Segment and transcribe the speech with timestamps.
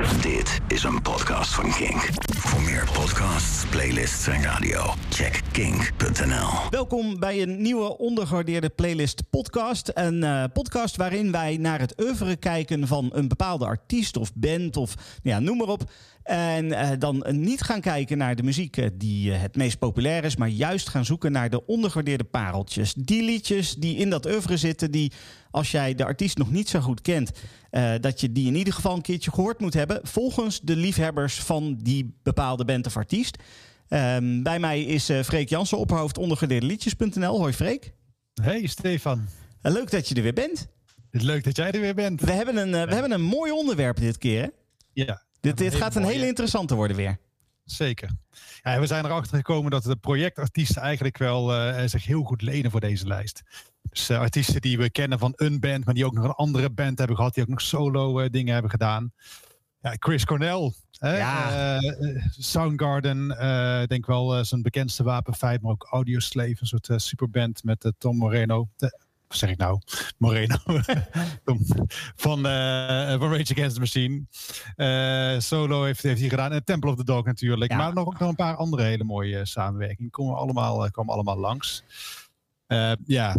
[0.00, 2.08] Dit is een podcast van Kink.
[2.36, 6.48] Voor meer podcasts, playlists en radio, check kink.nl.
[6.70, 9.90] Welkom bij een nieuwe ondergewaardeerde playlist podcast.
[9.94, 14.76] Een eh, podcast waarin wij naar het oeuvre kijken van een bepaalde artiest of band
[14.76, 15.90] of ja, noem maar op.
[16.22, 20.36] En eh, dan niet gaan kijken naar de muziek eh, die het meest populair is,
[20.36, 22.94] maar juist gaan zoeken naar de ondergewaardeerde pareltjes.
[22.94, 25.12] Die liedjes die in dat oeuvre zitten, die
[25.50, 27.30] als jij de artiest nog niet zo goed kent,
[28.00, 30.00] dat je die in ieder geval een keertje gehoord moet hebben.
[30.02, 33.36] Volgens de liefhebbers van die bepaalde band of artiest.
[33.90, 37.38] Ehm, bij mij is uh, Freek Jansen, opperhoofd ondergedeelde liedjes.nl.
[37.38, 37.92] Hoi Freek.
[38.42, 39.18] Hey Stefan.
[39.62, 40.68] Uh, leuk dat je er weer bent.
[41.10, 42.20] Leuk dat jij er weer bent.
[42.20, 44.42] We hebben een, uh, we hebben een mooi onderwerp dit keer.
[44.42, 44.48] Hè?
[44.92, 45.22] Ja.
[45.40, 47.18] Dit, dit gaat een hele interessante worden weer.
[47.70, 48.10] Zeker.
[48.62, 51.48] Ja, we zijn erachter gekomen dat de projectartiesten eigenlijk wel
[51.88, 53.42] zich heel goed lenen voor deze lijst.
[53.90, 56.98] Dus artiesten die we kennen van een band, maar die ook nog een andere band
[56.98, 59.12] hebben gehad, die ook nog solo dingen hebben gedaan.
[59.80, 60.72] Ja, Chris Cornell.
[60.98, 61.16] Hè?
[61.16, 61.78] Ja.
[62.30, 63.28] Soundgarden,
[63.88, 68.68] denk wel zijn bekendste wapenfeit, maar ook Audioslave, een soort superband met Tom Moreno.
[68.76, 68.98] De,
[69.30, 69.80] wat zeg ik nou?
[70.18, 70.56] Moreno.
[72.16, 72.38] van,
[73.18, 74.24] van Rage Against the Machine.
[75.40, 76.52] solo heeft, heeft hij gedaan.
[76.52, 77.70] En Temple of the Dog natuurlijk.
[77.70, 77.76] Ja.
[77.76, 80.10] Maar nog, nog een paar andere hele mooie samenwerkingen.
[80.10, 81.84] Komen allemaal, komen allemaal langs.
[83.04, 83.36] ja,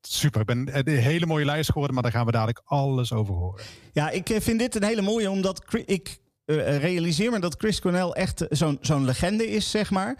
[0.00, 0.40] super.
[0.40, 3.64] Ik ben een hele mooie lijst geworden, maar daar gaan we dadelijk alles over horen.
[3.92, 8.44] Ja, ik vind dit een hele mooie, omdat ik realiseer me dat Chris Cornell echt
[8.48, 10.16] zo'n zo'n legende is, zeg maar.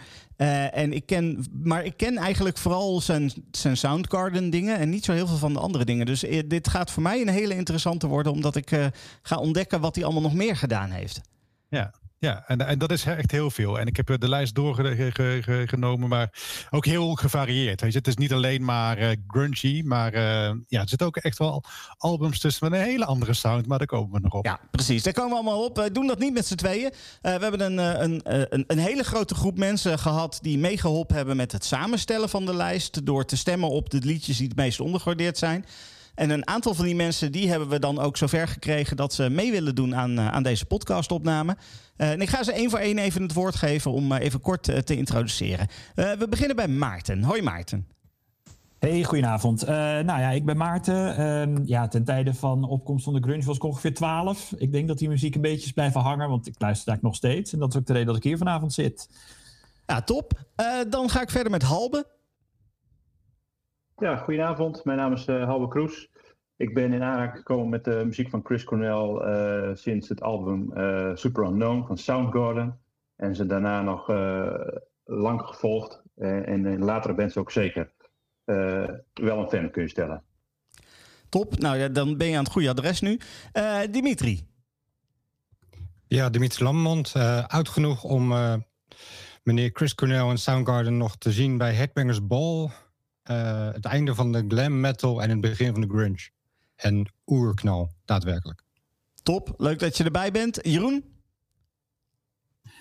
[0.73, 5.13] En ik ken, maar ik ken eigenlijk vooral zijn, zijn Soundgarden dingen en niet zo
[5.13, 6.07] heel veel van de andere dingen.
[6.07, 8.91] Dus dit gaat voor mij een hele interessante worden, omdat ik
[9.23, 11.21] ga ontdekken wat hij allemaal nog meer gedaan heeft.
[11.69, 13.79] Ja, ja, en, en dat is echt heel veel.
[13.79, 16.33] En ik heb de lijst doorgenomen, maar
[16.71, 17.81] ook heel gevarieerd.
[17.81, 20.21] Het is niet alleen maar uh, grungy, maar uh,
[20.67, 21.65] ja, er zitten ook echt wel
[21.97, 24.45] albums tussen met een hele andere sound, maar daar komen we nog op.
[24.45, 25.03] Ja, precies.
[25.03, 25.77] Daar komen we allemaal op.
[25.77, 26.93] We doen dat niet met z'n tweeën.
[27.21, 31.53] We hebben een, een, een, een, hele grote groep mensen gehad die meegeholpen hebben met
[31.53, 35.39] het samenstellen van de lijst, door te stemmen op de liedjes die het meest ondergewaardeerd
[35.39, 35.65] zijn.
[36.15, 39.31] En een aantal van die mensen die hebben we dan ook zover gekregen dat ze
[39.31, 41.57] mee willen doen aan, aan deze podcastopname.
[41.97, 44.41] Uh, en ik ga ze één voor één even het woord geven om uh, even
[44.41, 45.69] kort uh, te introduceren.
[45.95, 47.23] we beginnen bij Maarten.
[47.23, 47.87] Hoi Maarten.
[48.79, 49.67] Hey, goedenavond.
[49.67, 51.17] nou ja, ik ben Maarten.
[51.17, 54.53] Ehm, ja, ten tijde van opkomst van de grunge was ik ongeveer 12.
[54.57, 57.15] Ik denk dat die muziek een beetje is blijven hangen, want ik luister eigenlijk nog
[57.15, 57.53] steeds.
[57.53, 59.09] En dat is ook de reden dat ik hier vanavond zit.
[59.87, 60.33] Ja, top.
[60.89, 62.07] dan ga ik verder met Halbe.
[64.03, 64.85] Ja, goedenavond.
[64.85, 66.11] Mijn naam is Halbe Kroes.
[66.57, 69.35] Ik ben in aanraking gekomen met de muziek van Chris Cornell
[69.69, 72.81] uh, sinds het album uh, Super Unknown van Soundgarden.
[73.17, 74.55] En ze daarna nog uh,
[75.05, 76.03] lang gevolgd.
[76.17, 77.93] en in latere bands ook zeker
[79.13, 80.23] wel een fan kun je stellen.
[81.29, 83.21] Top, nou ja, dan ben je aan het goede adres nu.
[83.91, 84.47] Dimitri.
[86.07, 87.13] Ja, Dimitri Lammond.
[87.47, 88.33] oud genoeg om
[89.43, 92.71] meneer Chris Cornell en Soundgarden nog te zien bij Headbangers Ball.
[93.23, 96.31] Het einde van de glam metal en het begin van de grunge
[96.77, 98.63] en oerknal, daadwerkelijk.
[99.23, 100.59] Top, leuk dat je erbij bent.
[100.63, 101.05] Jeroen?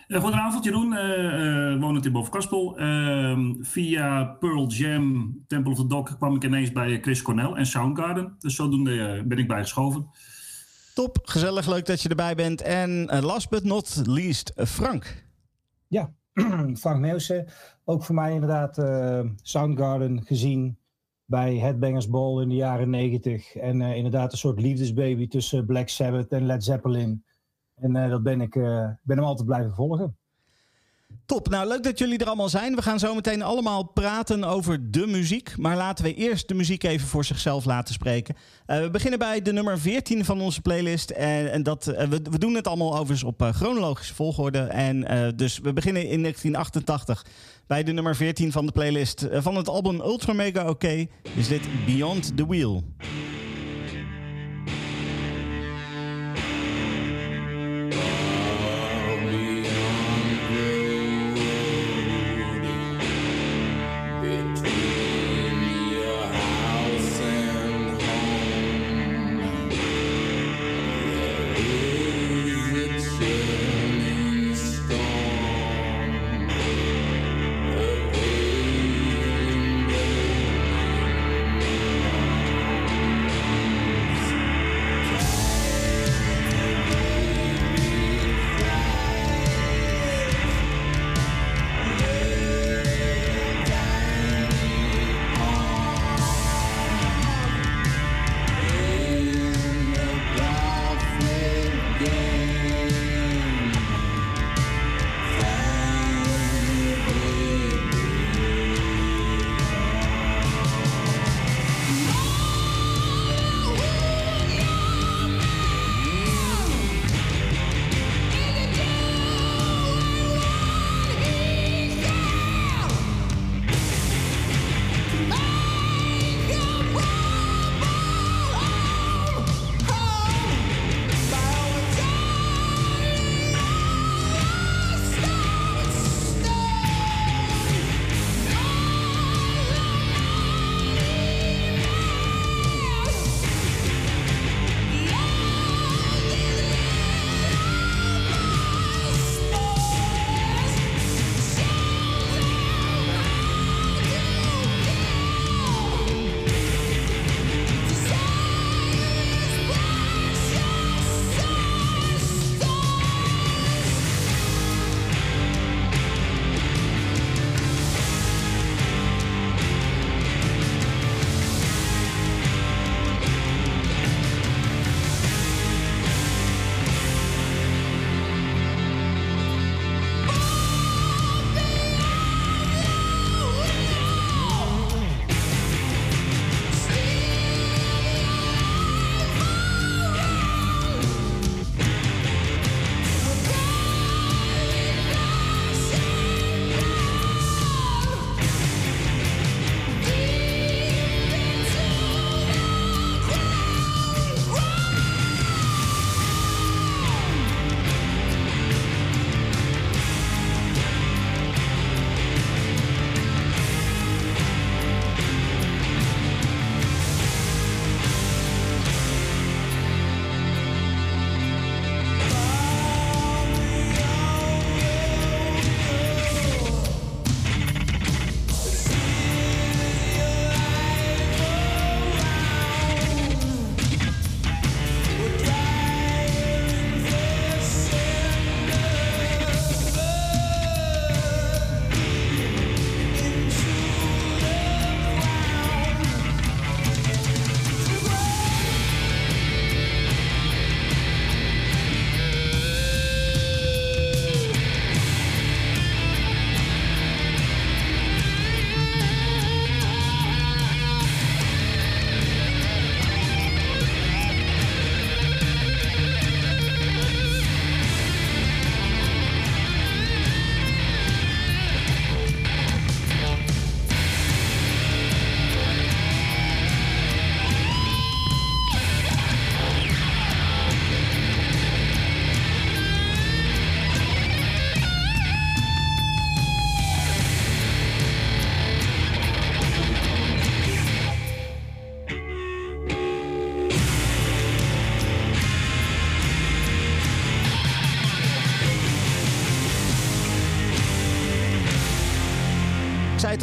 [0.07, 0.93] Uh, goedenavond, Jeroen.
[0.93, 2.77] Uh, uh, wonend in Bovenkaspel.
[2.77, 7.65] Ehm, via Pearl Jam, Temple of the Dog, kwam ik ineens bij Chris Cornell en
[7.65, 8.35] Soundgarden.
[8.39, 10.09] Dus zodoende ben ik bijgeschoven.
[10.93, 12.61] Top, gezellig, leuk dat je erbij bent.
[12.61, 15.25] En last but not least, Frank.
[15.87, 16.13] Ja,
[16.81, 17.47] Frank Meeuwse.
[17.83, 18.75] Ook voor mij inderdaad
[19.41, 20.77] Soundgarden gezien
[21.25, 23.55] bij Headbangers Ball in de jaren negentig.
[23.55, 27.25] En uh, inderdaad een soort liefdesbaby tussen Black Sabbath en Led Zeppelin.
[27.75, 28.53] En uh, dat ben ik
[29.03, 30.17] ben hem altijd blijven volgen.
[31.31, 32.75] Top, nou leuk dat jullie er allemaal zijn.
[32.75, 35.57] We gaan zo meteen allemaal praten over de muziek.
[35.57, 38.35] Maar laten we eerst de muziek even voor zichzelf laten spreken.
[38.67, 41.09] Uh, we beginnen bij de nummer 14 van onze playlist.
[41.09, 44.59] En, en dat, uh, we, doen het allemaal overigens op uh, chronologische volgorde.
[44.59, 45.05] En
[45.35, 47.25] dus we beginnen in 1988
[47.67, 49.27] bij de nummer 14 van de playlist.
[49.31, 50.83] van het album Ultra Mega OK
[51.35, 52.83] is dit Beyond the Wheel.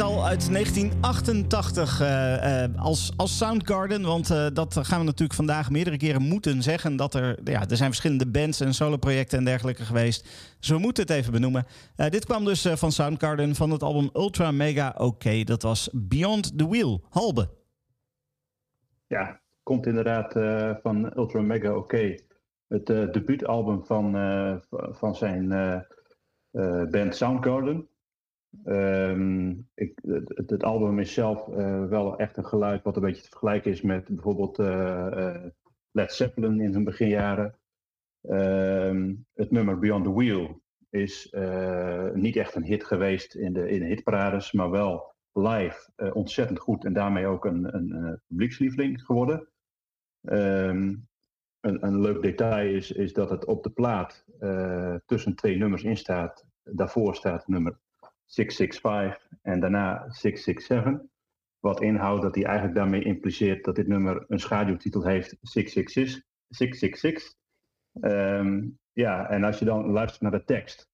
[0.01, 4.01] Al, uit 1988 uh, uh, als, als Soundgarden.
[4.01, 6.95] Want uh, dat gaan we natuurlijk vandaag meerdere keren moeten zeggen.
[6.95, 10.23] Dat er, ja, er zijn verschillende bands en soloprojecten en dergelijke geweest.
[10.59, 11.65] Dus we moeten het even benoemen.
[11.95, 15.45] dit kwam dus van Soundgarden van het album Ultra Mega OK.
[15.47, 17.01] Dat was Beyond the Wheel.
[17.09, 17.49] Halbe.
[19.07, 20.33] Ja, komt inderdaad
[20.81, 21.93] van Ultra Mega OK.
[22.67, 24.11] Het debuutalbum van,
[24.91, 25.47] van zijn
[26.89, 27.88] band Soundgarden.
[28.65, 29.99] Um, ik,
[30.45, 33.81] het, album is zelf uh, wel echt een geluid wat een beetje te vergelijken is
[33.81, 35.45] met bijvoorbeeld uh, uh,
[35.91, 37.59] Led Zeppelin in hun beginjaren.
[38.21, 41.35] Um, het nummer Beyond the Wheel is
[42.13, 46.85] niet echt een hit geweest in de, in de hitparades, maar wel live ontzettend goed
[46.85, 49.47] en daarmee ook een, een, publiekslieveling geworden.
[50.21, 51.07] Um,
[51.59, 54.25] een, een, leuk detail is, is dat het op de plaat
[55.05, 56.45] tussen twee nummers in staat.
[56.63, 57.79] Daarvoor staat nummer
[58.29, 61.07] 665 en daarna 667.
[61.59, 66.23] Wat inhoudt dat hij eigenlijk daarmee impliceert dat dit nummer een schaduwtitel heeft 666.
[66.47, 67.33] 666.
[68.01, 70.87] Um, ja, en als je dan luistert naar de tekst.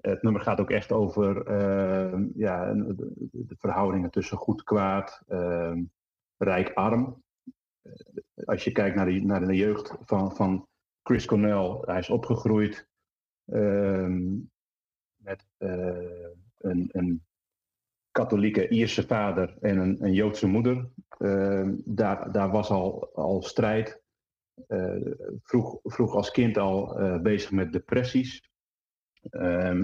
[0.00, 5.76] Het nummer gaat ook echt over uh, ja, de, de, verhoudingen tussen goed, kwaad, uh,
[6.36, 7.22] rijk, arm.
[8.44, 10.68] Als je kijkt naar de, naar de jeugd van, van
[11.02, 12.88] Chris Cornell, hij is opgegroeid
[13.44, 14.38] ehm,
[15.16, 16.30] met uh,
[16.60, 17.22] een, een
[18.10, 20.90] katholieke Ierse vader en een, een Joodse moeder.
[21.18, 24.02] Uh, daar, daar was al, al strijd.
[24.68, 25.12] Uh,
[25.42, 28.48] vroeg, vroeg als kind al uh, bezig met depressies.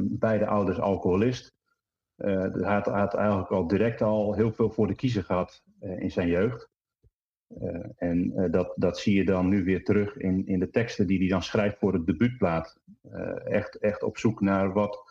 [0.03, 1.55] Beide ouders alcoholist.
[2.17, 6.29] hij had, had, eigenlijk al direct al heel veel voor de kiezer gehad in zijn
[6.29, 6.69] jeugd.
[7.97, 11.29] en dat, dat zie je dan nu weer terug in, in de teksten die hij
[11.29, 12.81] dan schrijft voor het debuutplaat.
[13.45, 15.06] echt, echt op zoek naar wat,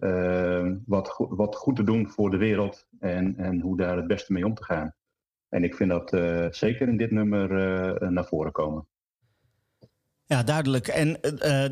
[0.00, 4.32] uh, wat, wat goed te doen voor de wereld en, en hoe daar het beste
[4.32, 4.94] mee om te gaan.
[5.48, 8.86] En ik vind dat uh, zeker in dit nummer uh, naar voren komen.
[10.24, 10.86] Ja, duidelijk.
[10.88, 11.20] En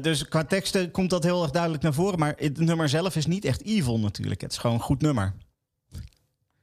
[0.01, 2.19] dus qua teksten komt dat heel erg duidelijk naar voren.
[2.19, 4.41] Maar het nummer zelf is niet echt evil natuurlijk.
[4.41, 5.33] Het is gewoon een goed nummer.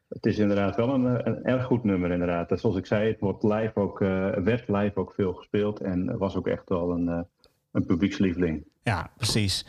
[0.07, 2.51] Het is inderdaad wel een, een erg goed nummer, inderdaad.
[2.51, 3.99] En zoals ik zei, het wordt live ook,
[4.43, 5.79] werd live ook veel gespeeld.
[5.79, 7.25] En was ook echt wel een,
[7.71, 8.65] een publiekslieveling.
[8.83, 9.65] Ja, precies.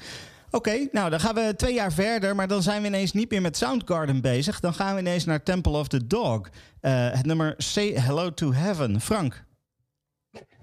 [0.54, 3.40] Oké, nou dan gaan we twee jaar verder, maar dan zijn we ineens niet meer
[3.40, 4.60] met Soundgarden bezig.
[4.60, 6.40] Dan gaan we ineens naar Temple of the Dog.
[6.80, 9.00] Uh, het nummer Say Hello to Heaven.
[9.00, 9.44] Frank.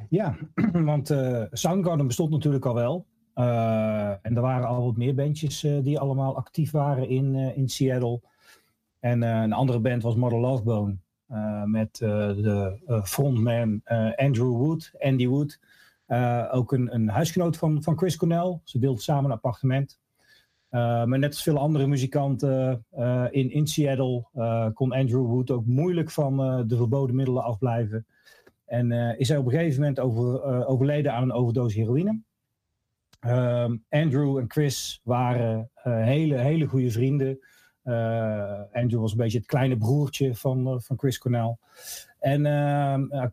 [0.10, 0.38] Ja,
[0.92, 3.06] want uh, Soundgarden bestond natuurlijk al wel.
[3.36, 8.22] Uh, en er waren al wat meer bandjes die allemaal actief waren in, in Seattle.
[9.00, 10.98] En een andere band was Mother Love Bone.
[11.66, 13.82] met de frontman
[14.16, 15.60] Andrew Wood, Andy Wood.
[16.12, 18.60] Uh, ook een, een, huisgenoot van, van Chris Cornell.
[18.64, 20.00] Ze deelden samen een appartement.
[20.72, 24.26] Uh, maar net als veel andere muzikanten uh, in, in Seattle
[24.74, 26.38] kon Andrew Wood ook moeilijk van
[26.68, 28.06] de verboden middelen afblijven.
[28.66, 32.20] En is hij op een gegeven moment over, overleden aan een overdosis heroïne.
[33.20, 37.40] Ehm, Andrew en Chris waren hele, hele goede vrienden.
[38.72, 41.58] Andrew was een beetje het kleine broertje van, van Chris Cornell.
[42.22, 43.26] En uh,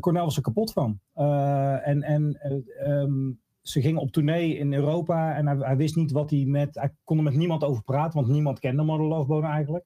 [0.00, 1.00] Cornel was er kapot van.
[1.16, 2.38] Uh, en en
[2.86, 6.74] um, ze gingen op tournee in Europa en hij, wist niet wat hij met.
[6.74, 9.84] Hij kon er met niemand over praten, want niemand kende Model Love Bone eigenlijk.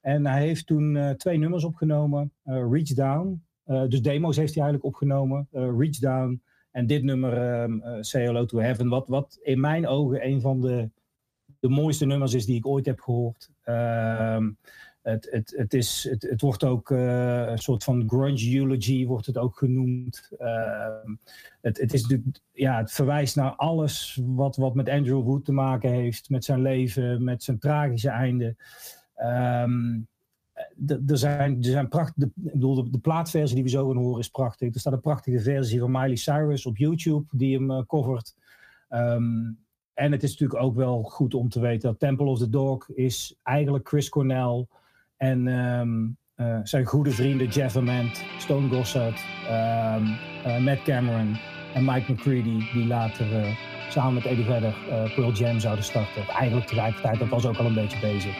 [0.00, 3.44] En hij heeft toen uh, twee nummers opgenomen: Reach Down.
[3.64, 6.42] dus demo's heeft hij eigenlijk opgenomen: Reach Down.
[6.70, 8.88] En dit nummer, um, Say Hello to Heaven.
[8.88, 10.90] Wat, wat in mijn ogen een van de,
[11.60, 13.50] de mooiste nummers is die ik ooit heb gehoord.
[15.02, 19.38] Het, het, het, is, het, wordt ook uh, een soort van grunge eulogy, wordt het
[19.38, 20.30] ook genoemd.
[20.40, 20.86] Uh,
[21.60, 22.16] het, het, is
[22.52, 26.62] ja, het verwijst naar alles wat, wat met Andrew Wood te maken heeft, met zijn
[26.62, 28.56] leven, met zijn tragische einde.
[29.16, 30.06] Um,
[30.86, 34.20] er zijn, er zijn prachtige, ik bedoel, de, de, plaatversie die we zo gaan horen
[34.20, 34.74] is prachtig.
[34.74, 38.34] Er staat een prachtige versie van Miley Cyrus op YouTube die hem uh, covert.
[38.90, 39.58] Um,
[39.94, 42.88] en het is natuurlijk ook wel goed om te weten dat Temple of the Dog
[42.88, 44.66] is eigenlijk Chris Cornell
[45.22, 51.36] en um, uh, zijn goede vrienden Jeff Ament, Stone Gossard, um, uh, Matt Cameron
[51.74, 53.46] en Mike McCready, die later uh,
[53.88, 54.74] samen met Eddie Vedder
[55.14, 56.28] Pearl Jam zouden starten.
[56.28, 58.36] Eigenlijk tegelijkertijd, dat was ook al een beetje bezig.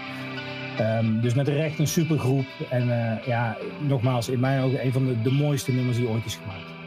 [0.81, 2.47] Um, dus met recht een supergroep.
[2.71, 2.87] En
[3.27, 6.82] ja, nogmaals, in mijn ogen een van de, de mooiste nummers die ooit is gemaakt.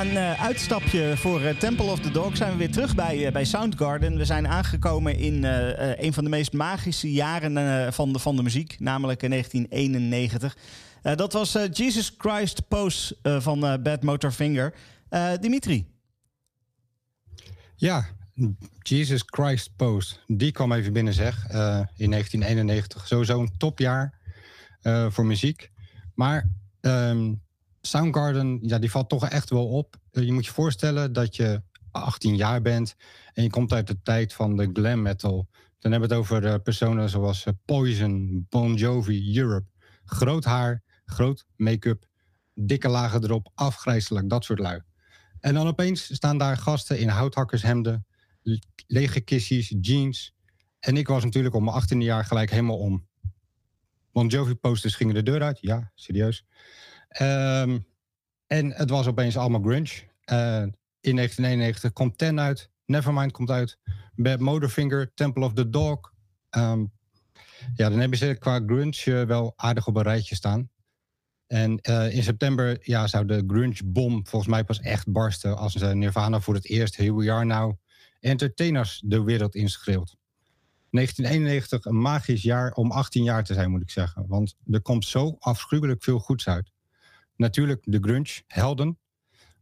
[0.00, 3.32] Een uh, uitstapje voor uh, Temple of the Dog zijn we weer terug bij, uh,
[3.32, 4.16] bij Soundgarden.
[4.16, 8.76] We zijn aangekomen in een van de meest magische jaren van, de, van de muziek,
[8.80, 10.56] namelijk in 1991.
[11.02, 14.74] dat was Jesus Christ Pose van Bad Motor Finger.
[15.40, 15.86] Dimitri.
[17.76, 18.06] Ja,
[18.82, 20.16] Jesus Christ Pose.
[20.26, 21.44] Die kwam even binnen, zeg,
[21.96, 23.06] in 1991.
[23.06, 24.18] Sowieso een topjaar
[25.08, 25.70] voor muziek.
[26.14, 27.44] Maar um,
[27.86, 29.96] Soundgarden, ja, die valt toch echt wel op.
[30.10, 32.96] Eh, je moet je voorstellen dat je 18 jaar bent
[33.32, 35.48] en je komt uit de tijd van de glam metal.
[35.78, 39.66] Dan hebben we het over uh, personen zoals uh, Poison, Bon Jovi, Europe.
[40.04, 42.06] Groot haar, groot make-up,
[42.54, 44.80] dikke lagen erop, afgrijzelijk, dat soort lui.
[45.40, 48.06] En dan opeens staan daar gasten in houthakkershemden,
[48.86, 50.34] lege kissies, jeans.
[50.78, 53.06] En ik was natuurlijk om mijn 18e jaar gelijk helemaal om.
[54.12, 56.44] Bon Jovi posters gingen de deur uit, ja, serieus.
[57.20, 57.86] Um,
[58.46, 60.02] en het was opeens allemaal grunge.
[60.32, 60.62] Uh,
[61.00, 63.78] in 1991 komt Ten uit, Nevermind komt uit,
[64.14, 66.12] Bad Motorfinger, Temple of the Dog.
[66.50, 66.92] Um,
[67.74, 70.70] ja, dan hebben ze qua grunge wel aardig op een rijtje staan.
[71.46, 75.56] En uh, in september ja, zou de grunge-bom volgens mij pas echt barsten...
[75.56, 77.78] als Nirvana voor het eerst Here We Are Now
[78.20, 80.16] entertainers de wereld inschreeuwt.
[80.90, 84.26] 1991, een magisch jaar om 18 jaar te zijn, moet ik zeggen.
[84.26, 86.72] Want er komt zo afschuwelijk veel goeds uit.
[87.36, 88.98] Natuurlijk de grunge, helden.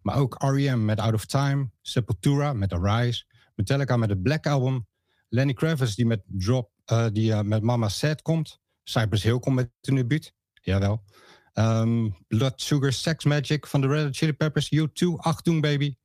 [0.02, 0.84] Maar ook R.E.M.
[0.84, 1.70] met Out of Time.
[1.80, 3.24] Sepultura met Arise.
[3.54, 4.87] Metallica met het Black Album.
[5.28, 8.60] Lenny Kravitz die met Drop, uh, die uh, met Mama Sad komt.
[8.82, 10.34] Cypress Hill komt met een debuut.
[10.52, 11.04] Jawel.
[11.54, 14.74] Um, Blood Sugar Sex Magic van de Red Hot Chili Peppers.
[14.74, 15.96] U2, Achtung Baby.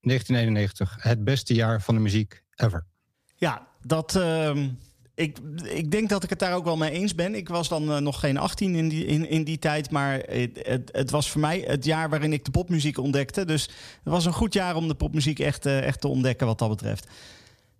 [0.00, 1.02] 1991.
[1.02, 2.86] Het beste jaar van de muziek ever.
[3.34, 4.14] Ja, dat...
[4.14, 4.66] Uh
[5.14, 7.34] ik, ik denk dat ik het daar ook wel mee eens ben.
[7.34, 9.90] Ik was dan uh, nog geen 18 in die, in, in die tijd.
[9.90, 13.44] Maar het, het, was voor mij het jaar waarin ik de popmuziek ontdekte.
[13.44, 13.62] Dus
[14.02, 16.68] het was een goed jaar om de popmuziek echt, uh, echt te ontdekken wat dat
[16.68, 17.06] betreft.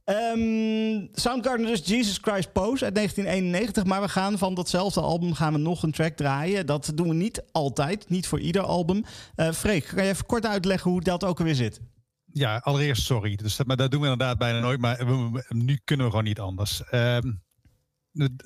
[0.04, 3.84] Um, Soundgarden dus Jesus Christ Pose uit 1991.
[3.84, 6.66] Maar we gaan van datzelfde album gaan we nog een track draaien.
[6.66, 9.04] Dat doen we niet altijd, niet voor ieder album.
[9.36, 11.80] Uh, Freek, kan je even kort uitleggen hoe dat ook alweer zit?
[12.32, 13.36] Ja, allereerst sorry.
[13.36, 14.80] Dus, maar dat doen we inderdaad bijna nooit.
[14.80, 15.04] Maar
[15.48, 16.82] nu kunnen we gewoon niet anders.
[16.90, 17.42] Um,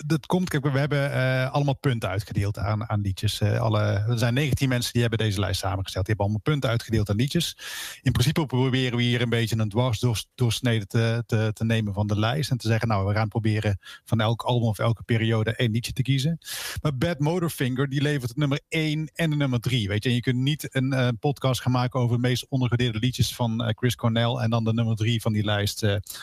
[0.06, 3.40] dat komt, kijk, we hebben uh, allemaal punten uitgedeeld aan, aan liedjes.
[3.40, 6.06] Uh, alle, er zijn 19 mensen die hebben deze lijst samengesteld.
[6.06, 7.56] Die hebben allemaal punten uitgedeeld aan liedjes.
[8.02, 12.18] In principe proberen we hier een beetje een dwarsdoorsnede te, te, te nemen van de
[12.18, 12.50] lijst.
[12.50, 15.92] En te zeggen, nou, we gaan proberen van elk album of elke periode één liedje
[15.92, 16.38] te kiezen.
[16.82, 19.88] Maar Bad Motorfinger, die levert het nummer 1 en de nummer 3.
[19.88, 23.06] Weet je, en je kunt niet een uh, podcast gaan maken over de meest ondergewaardeerde
[23.06, 24.34] liedjes van Chris Cornell.
[24.34, 25.80] En dan de nummer 3 van die lijst,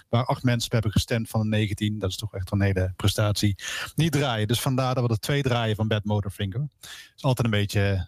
[0.10, 2.00] waar acht mensen hebben gestemd van de 19.
[2.00, 3.33] Dat is toch echt een hele prestatie
[3.96, 4.48] niet draaien.
[4.48, 6.68] Dus vandaar dat we er twee draaien van Bad Motorfinger.
[7.16, 8.08] Is altijd een beetje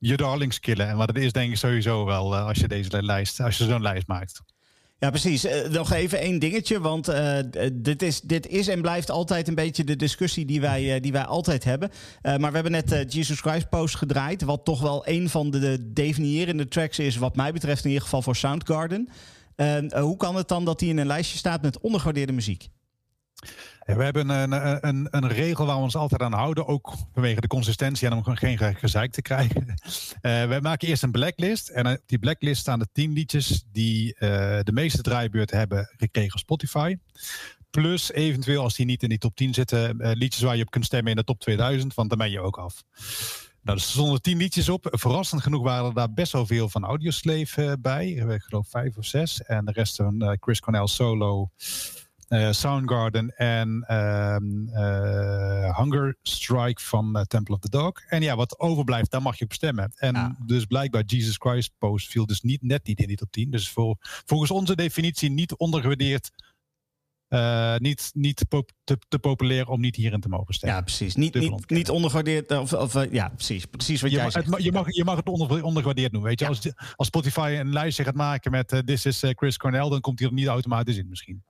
[0.00, 0.88] je darlings killen.
[0.88, 3.64] En wat het is denk ik sowieso wel uh, als je deze lijst, als je
[3.64, 4.40] zo'n lijst maakt.
[4.98, 5.44] Ja, precies.
[5.44, 7.12] Uh, nog even één dingetje, want
[7.72, 11.24] dit, is, dit is en blijft altijd een beetje de discussie die wij, die wij
[11.24, 11.90] altijd hebben.
[12.22, 15.92] maar we hebben net Jesus Christ Post gedraaid, wat toch wel een van de, de
[15.92, 19.08] definiërende tracks is, wat mij betreft in ieder geval voor Soundgarden.
[19.90, 22.68] hoe kan het dan dat die in een lijstje staat met ondergewaardeerde muziek?
[23.84, 24.52] We hebben een,
[24.88, 28.24] een, een, regel waar we ons altijd aan houden, ook vanwege de consistentie en om
[28.24, 29.66] geen gezeik te krijgen.
[29.66, 29.74] Uh,
[30.52, 34.20] we maken eerst een blacklist en op die blacklist staan de tien liedjes die uh,
[34.62, 36.96] de meeste draaibeurten hebben gekregen op Spotify.
[37.70, 40.84] Plus eventueel, als die niet in die top 10 zitten, liedjes waar je op kunt
[40.84, 42.82] stemmen in de top 2000, want dan ben je ook af.
[43.62, 44.86] Nou, dus er stonden tien liedjes op.
[44.90, 48.08] Verrassend genoeg waren er daar best wel veel van Audioslave bij.
[48.08, 49.42] Ik geloof vijf of zes.
[49.42, 51.50] En de rest van Chris Cornell solo.
[52.30, 57.92] Uh, Soundgarden en ehm, eh, Hunger Strike van uh, Temple of the Dog.
[58.08, 59.92] En ja, wat overblijft, daar mag je op stemmen.
[59.94, 63.50] En dus blijkbaar Jesus Christ Post viel dus niet, net niet in die top 10.
[63.50, 66.30] Dus voor, volgens onze definitie niet ondergewaardeerd
[67.30, 68.44] uh, niet, niet
[68.84, 70.78] te, te, populair om niet hierin te mogen stemmen.
[70.78, 71.14] Ja, precies.
[71.14, 72.50] Niet, niet, niet ondergewaardeerd.
[72.50, 73.64] Of, of, ja, precies.
[73.64, 74.46] Precies wat je jij mag, zegt.
[74.46, 76.30] Het, je, mag, je mag het onder, ondergewaardeerd noemen.
[76.30, 76.44] Weet je?
[76.44, 76.50] Ja.
[76.50, 80.18] Als, als Spotify een lijstje gaat maken met uh, This is Chris Cornell, dan komt
[80.18, 81.42] hij er niet automatisch in misschien.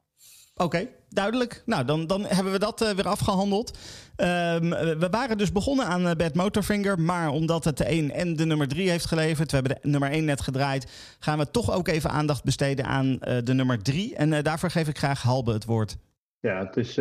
[0.54, 1.62] Oké, duidelijk.
[1.66, 3.78] Nou, dan, dan hebben we dat uh, weer afgehandeld.
[4.16, 7.00] Um, we waren dus begonnen aan uh, Bad Motorfinger.
[7.00, 9.50] Maar omdat het de 1 en de nummer 3 heeft geleverd...
[9.50, 11.16] we hebben de nummer 1 net gedraaid...
[11.18, 14.16] gaan we toch ook even aandacht besteden aan uh, de nummer 3.
[14.16, 15.96] En daarvoor geef ik graag Halbe het woord.
[16.40, 17.00] Ja, het is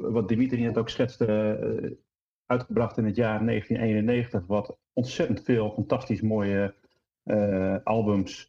[0.00, 2.06] wat Dimitri net ook schetste...
[2.46, 4.46] uitgebracht in het jaar 1991...
[4.46, 6.74] wat ontzettend veel fantastisch mooie
[7.84, 8.47] albums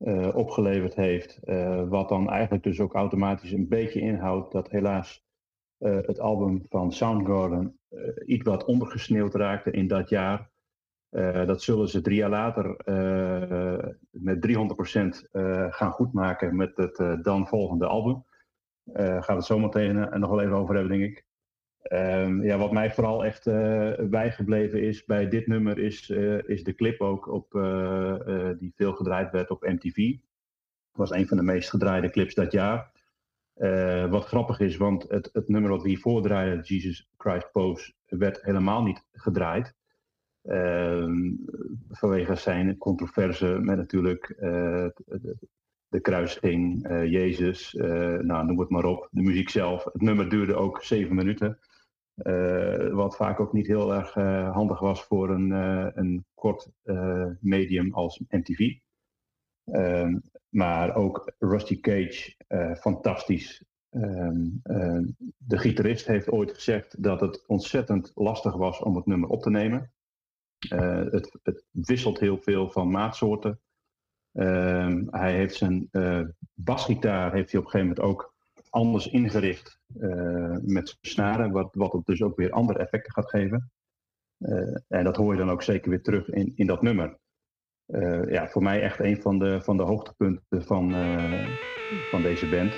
[0.00, 1.40] uh, opgeleverd heeft.
[1.44, 5.24] Uh, wat dan eigenlijk dus ook automatisch een beetje inhoudt dat helaas
[5.78, 7.78] uh, het album van Soundgarden
[8.26, 10.50] iets wat ondergesneeuwd raakte in dat jaar.
[11.46, 12.76] dat zullen ze drie jaar later
[14.10, 15.30] met 300%
[15.70, 18.24] gaan goedmaken met het dan volgende album.
[18.82, 21.24] Daar gaan we het zo meteen nog wel even over hebben, denk ik.
[21.82, 23.44] Ehm, ja, wat mij vooral echt
[24.10, 26.10] bijgebleven is bij dit nummer is,
[26.46, 27.50] is de clip ook op,
[28.58, 29.96] die veel gedraaid werd op MTV.
[29.96, 32.92] Het was een van de meest gedraaide clips dat jaar.
[34.10, 38.42] Wat grappig is, want het, het nummer wat we hiervoor draaiden, Jesus Christ Pose, werd
[38.42, 39.74] helemaal niet gedraaid.
[40.44, 41.10] Uh,
[41.88, 44.26] vanwege zijn controverse met natuurlijk
[45.88, 49.08] de, kruising, Jezus, nou, noem het maar op.
[49.10, 49.84] De muziek zelf.
[49.84, 51.58] Het nummer duurde ook zeven minuten.
[52.92, 54.14] Wat vaak ook niet heel erg
[54.52, 55.50] handig was voor een,
[55.98, 56.70] een kort
[57.40, 58.74] medium als MTV.
[59.64, 62.34] Ehm, maar ook Rusty Cage,
[62.80, 63.64] fantastisch.
[63.90, 65.04] Ehm, ehm,
[65.36, 69.50] de gitarist heeft ooit gezegd dat het ontzettend lastig was om het nummer op te
[69.50, 69.92] nemen.
[70.68, 73.60] Het, het, wisselt heel veel van maatsoorten.
[75.10, 75.88] hij heeft zijn
[76.54, 78.29] basgitaar heeft hij op een gegeven moment ook
[78.70, 79.78] anders ingericht
[80.62, 83.70] met snaren, wat, wat het dus ook weer andere effecten gaat geven.
[84.88, 87.18] en dat hoor je dan ook zeker weer terug in, in dat nummer.
[87.86, 90.90] Uh, ja, voor mij echt een van de, van de hoogtepunten van,
[92.10, 92.72] van deze band.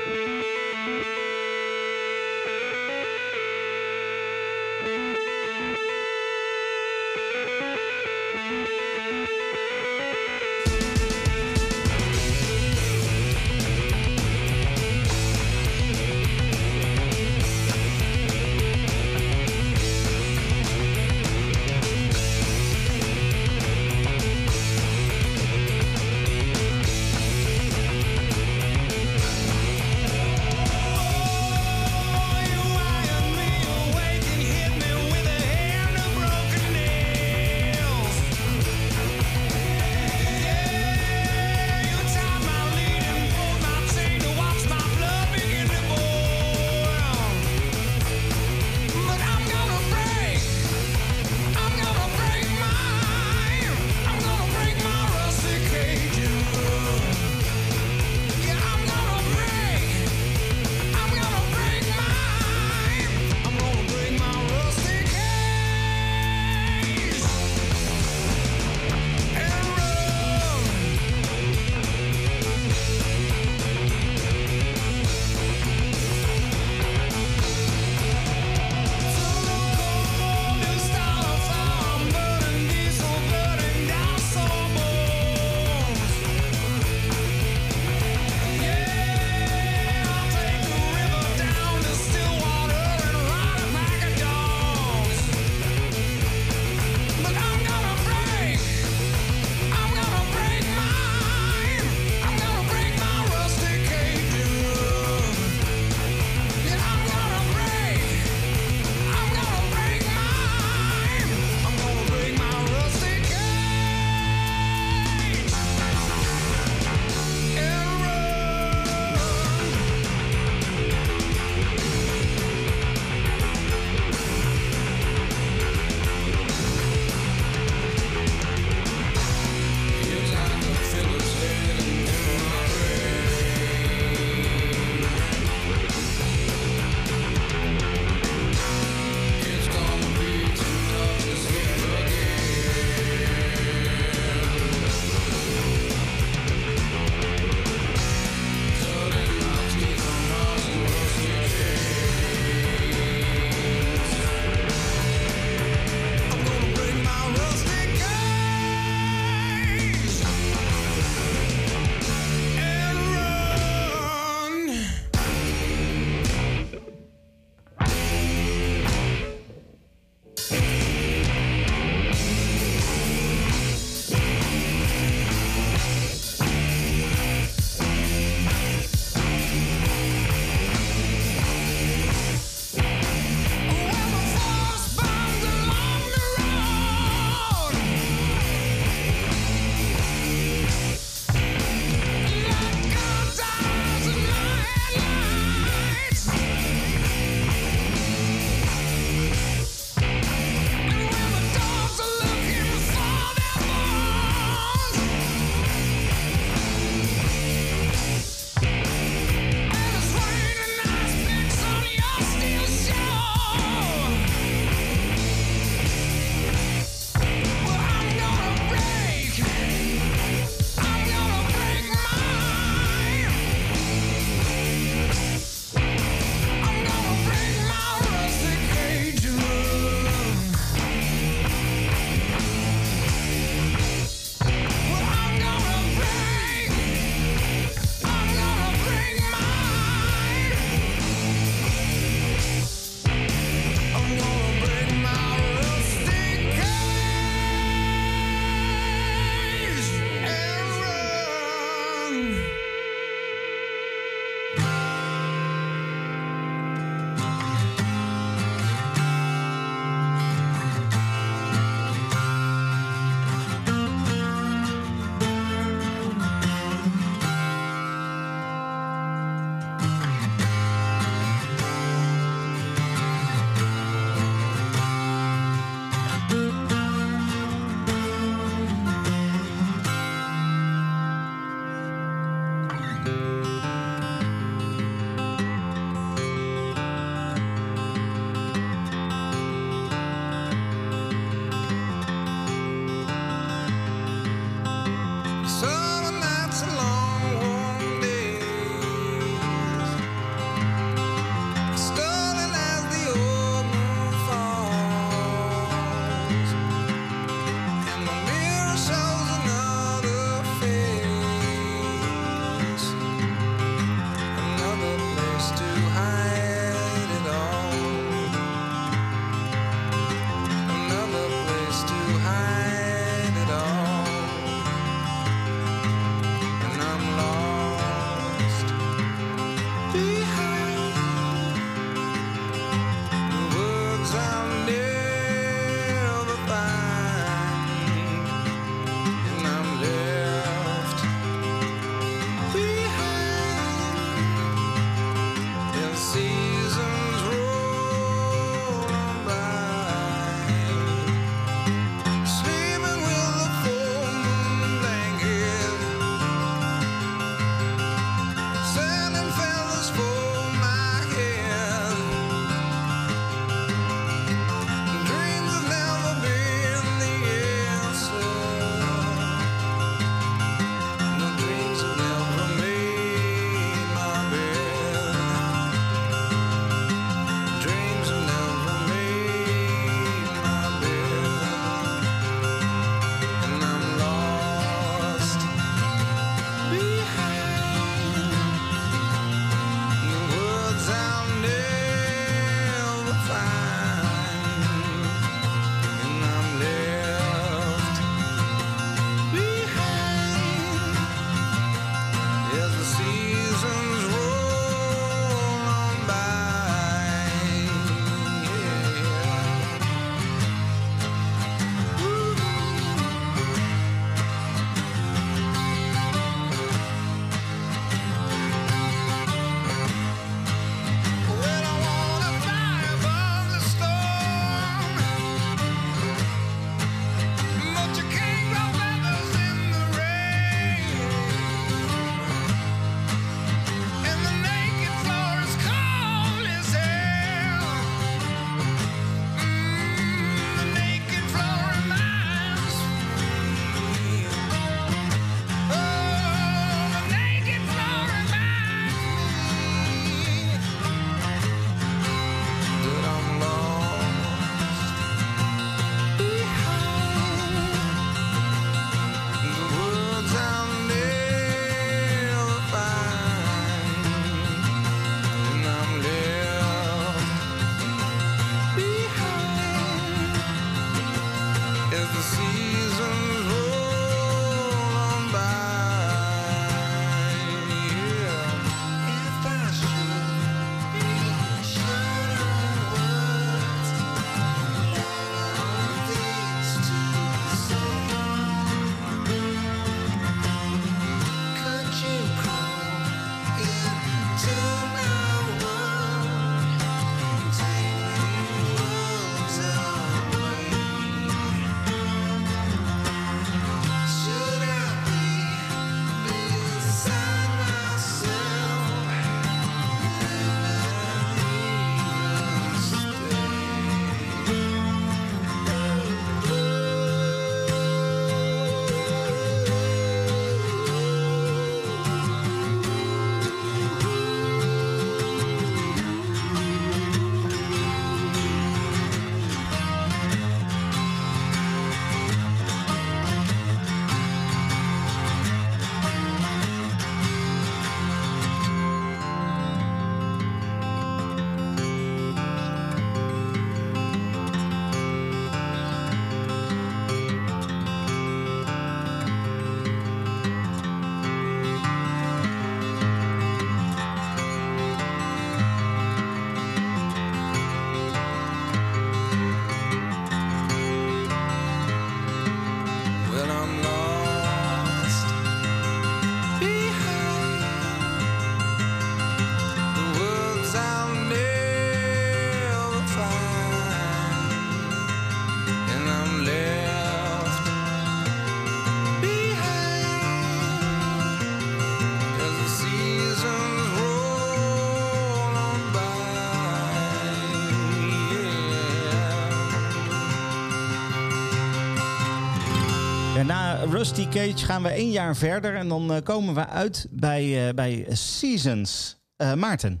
[594.06, 597.74] Rusty Cage gaan we één jaar verder en dan uh, komen we uit bij, uh,
[597.74, 599.20] bij Seasons.
[599.36, 600.00] Uh, Maarten.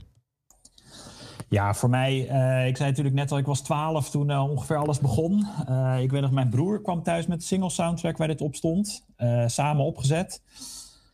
[1.48, 2.18] Ja, voor mij,
[2.68, 5.46] ik zei natuurlijk net al, ik was 12 toen ongeveer alles begon.
[6.00, 9.06] ik weet nog, mijn broer kwam thuis met de single soundtrack waar dit op stond.
[9.46, 10.42] samen opgezet.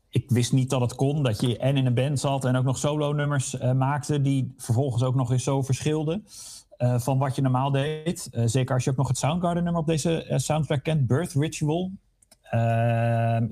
[0.08, 2.64] Ik wist niet dat het kon, dat je en in een band zat en ook
[2.64, 6.24] nog solo nummers maakte die vervolgens ook nog eens zo verschilden.
[6.78, 8.28] Van wat je normaal deed.
[8.44, 11.90] Zeker als je ook nog het Soundgarden nummer op deze soundtrack kent, Birth Ritual.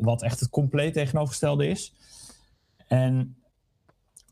[0.01, 1.95] Wat echt het compleet tegenovergestelde is.
[2.87, 3.37] En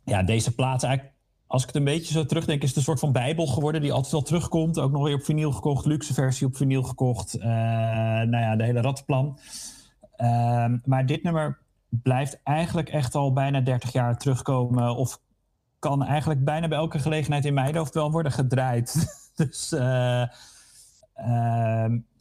[0.04, 1.16] ja, deze plaat eigenlijk,
[1.46, 3.92] als ik het een beetje zo terugdenk, is het een soort van bijbel geworden die
[3.92, 4.78] altijd wel terugkomt.
[4.78, 7.38] Ook nog weer op vinyl gekocht, luxe versie op vinyl gekocht.
[7.38, 9.38] nou ja, de hele rattenplan.
[10.16, 11.58] Ehm, maar dit nummer
[11.88, 15.20] blijft eigenlijk echt al bijna 30 jaar terugkomen of
[15.78, 18.94] kan eigenlijk bijna bij elke gelegenheid in mijn hoofd wel worden gedraaid.
[19.36, 20.24] dus, uh,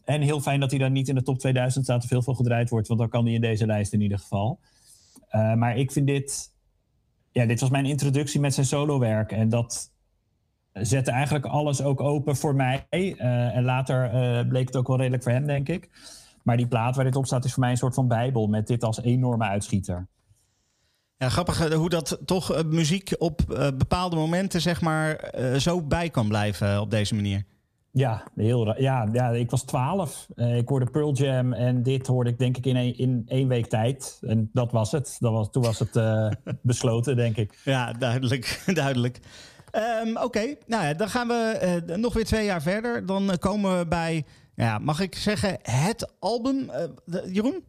[0.08, 2.34] en heel fijn dat hij dan niet in de top 2000 staat of heel veel
[2.34, 4.60] gedraaid wordt, want dan kan hij in deze lijst in ieder geval.
[5.32, 6.54] Uh, maar ik vind dit,
[7.32, 9.92] ja, dit was mijn introductie met zijn solowerk en dat
[10.74, 12.86] zette eigenlijk alles ook open voor mij.
[12.90, 14.10] en later
[14.48, 15.90] bleek het ook wel redelijk voor hem, denk ik.
[16.44, 18.68] Maar die plaat waar dit op staat is voor mij een soort van bijbel met
[18.68, 20.08] dit als enorme uitschieter.
[21.18, 23.42] Ja, grappig eh, hoe dat toch muziek op
[23.78, 27.46] bepaalde momenten zeg maar zo bij kan blijven op deze manier.
[27.98, 30.28] Ja, heel, ja, ja, ik was twaalf.
[30.36, 33.66] ik hoorde Pearl Jam en dit hoorde ik denk ik in één, in één week
[33.66, 34.20] tijd.
[34.22, 35.16] En dat was het.
[35.20, 36.00] Dat was, toen was het
[36.62, 37.60] besloten, denk ik.
[37.64, 38.62] Ja, duidelijk.
[38.74, 39.20] duidelijk.
[40.04, 40.58] Um, Oké, okay.
[40.68, 43.06] nou ja, dan gaan we nog weer twee jaar verder.
[43.06, 44.26] Dan komen we bij,
[44.56, 46.72] ja, mag ik zeggen, het album.
[47.32, 47.64] Jeroen?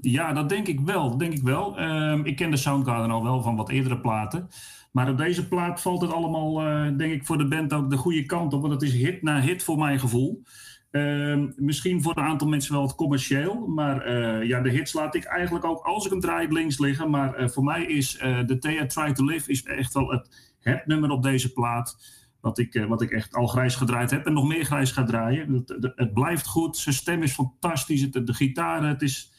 [0.00, 1.18] Ja, dat denk ik wel.
[1.18, 1.80] Denk ik, wel.
[1.80, 4.48] Um, ik ken de Soundgarden al wel van wat eerdere platen.
[4.96, 7.96] Maar op deze plaat valt het allemaal, uh, denk ik, voor de band ook de
[7.96, 8.60] goede kant op.
[8.60, 10.42] Want het is hit na hit voor mijn gevoel.
[10.90, 13.66] Uh, misschien voor een aantal mensen wel het commercieel.
[13.66, 17.10] Maar uh, ja, de hits laat ik eigenlijk ook, als ik hem draai, links liggen.
[17.10, 18.12] Maar eh, voor mij is
[18.46, 21.96] The Thea Try to Live is echt wel het, het nummer op deze plaat.
[22.40, 25.52] Wat ik, wat ik echt al grijs gedraaid heb en nog meer grijs ga draaien.
[25.52, 26.76] Het, het, blijft goed.
[26.76, 28.00] Zijn stem is fantastisch.
[28.00, 29.32] Het, de gitaar, het is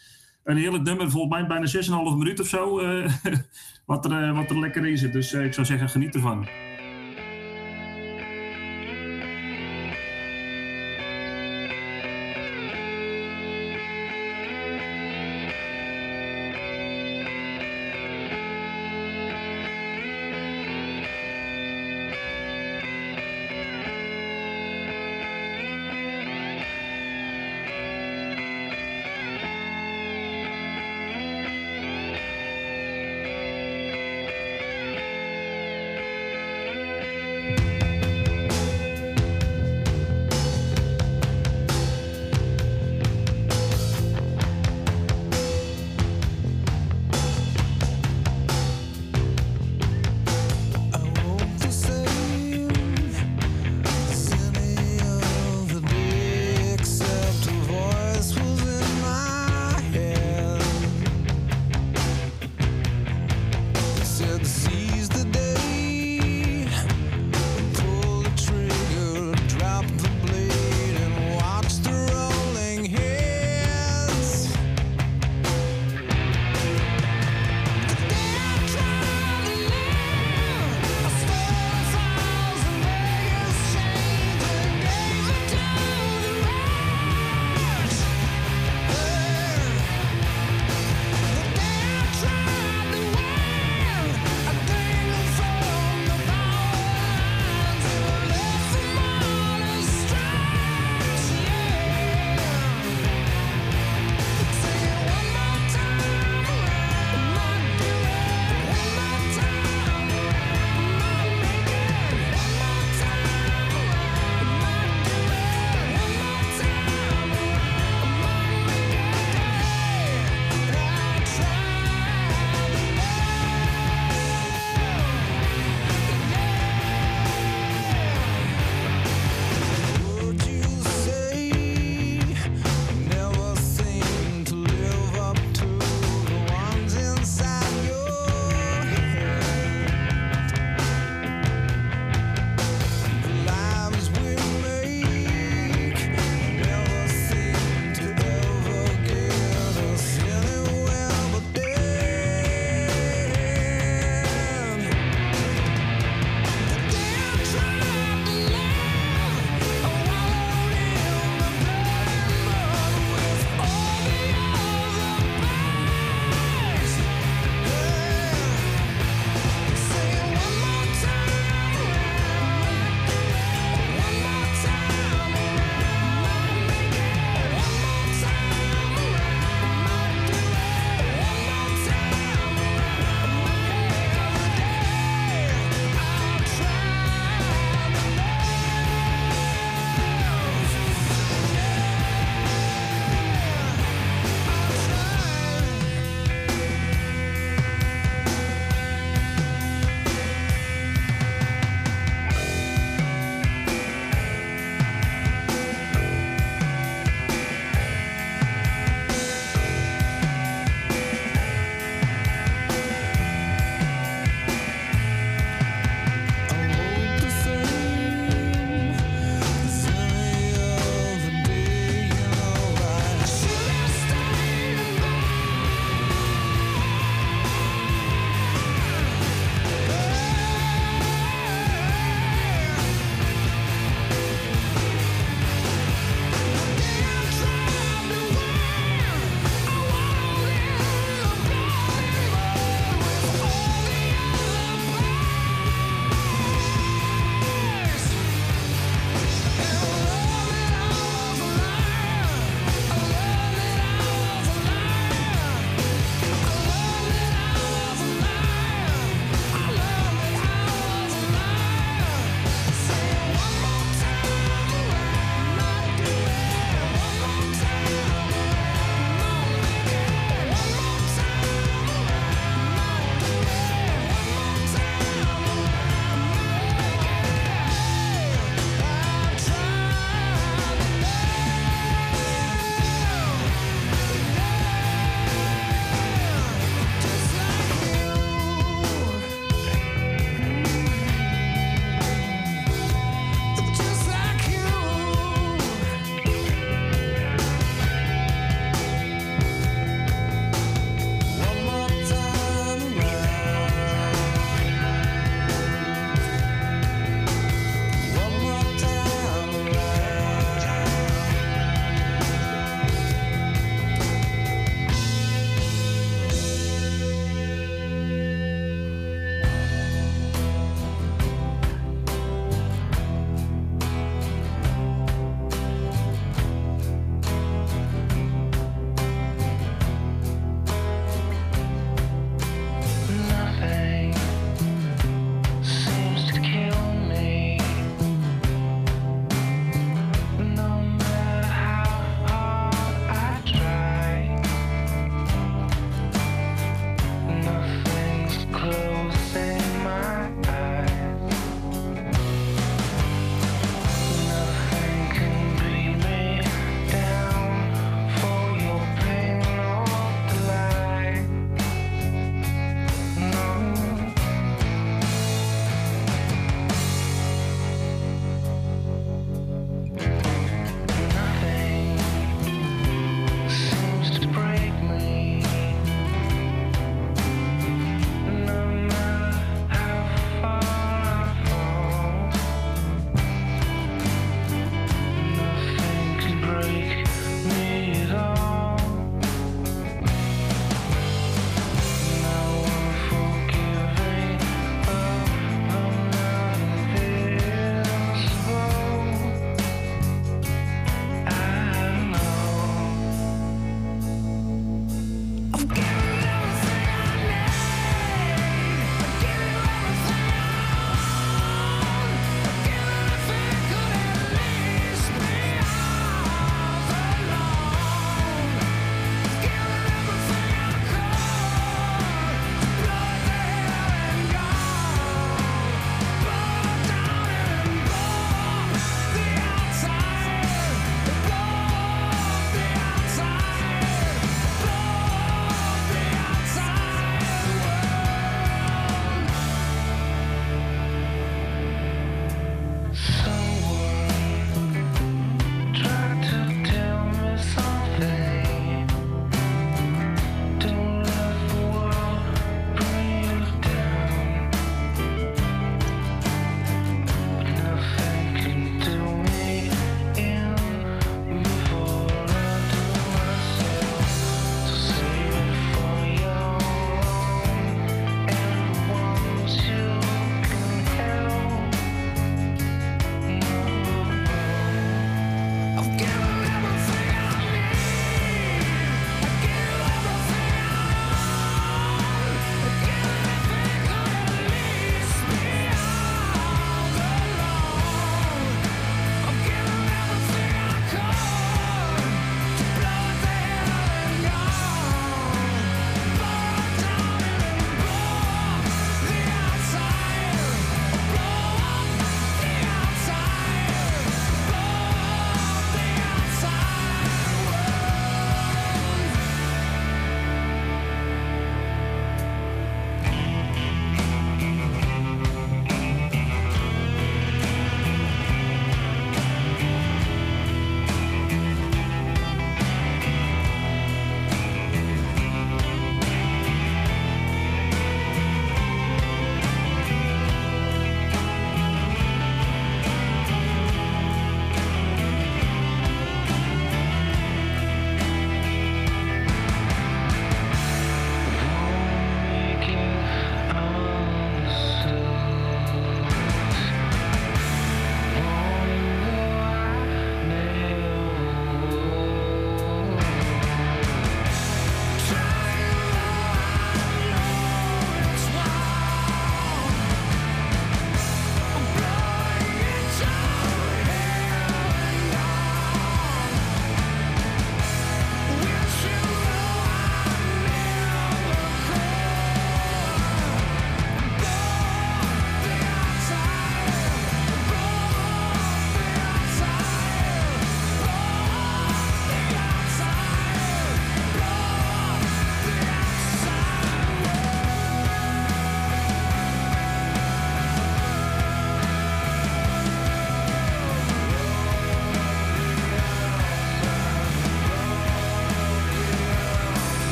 [0.48, 3.08] een heerlijk nummer, volgens mij bijna 6,5 minuut of zo, uh,
[3.86, 5.14] wat, er, uh, wat er lekker in zit.
[5.14, 6.48] Dus uh, ik zou zeggen, geniet ervan.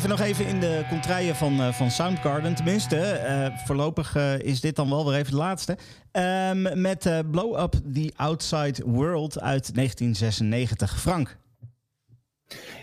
[0.00, 2.54] Blijven nog even in de contraien van, uh, van Soundgarden.
[2.54, 5.78] Tenminste, uh, voorlopig uh, is dit dan wel weer even de laatste.
[6.12, 11.00] Um, met Blow Up the Outside World uit 1996.
[11.00, 11.38] Frank.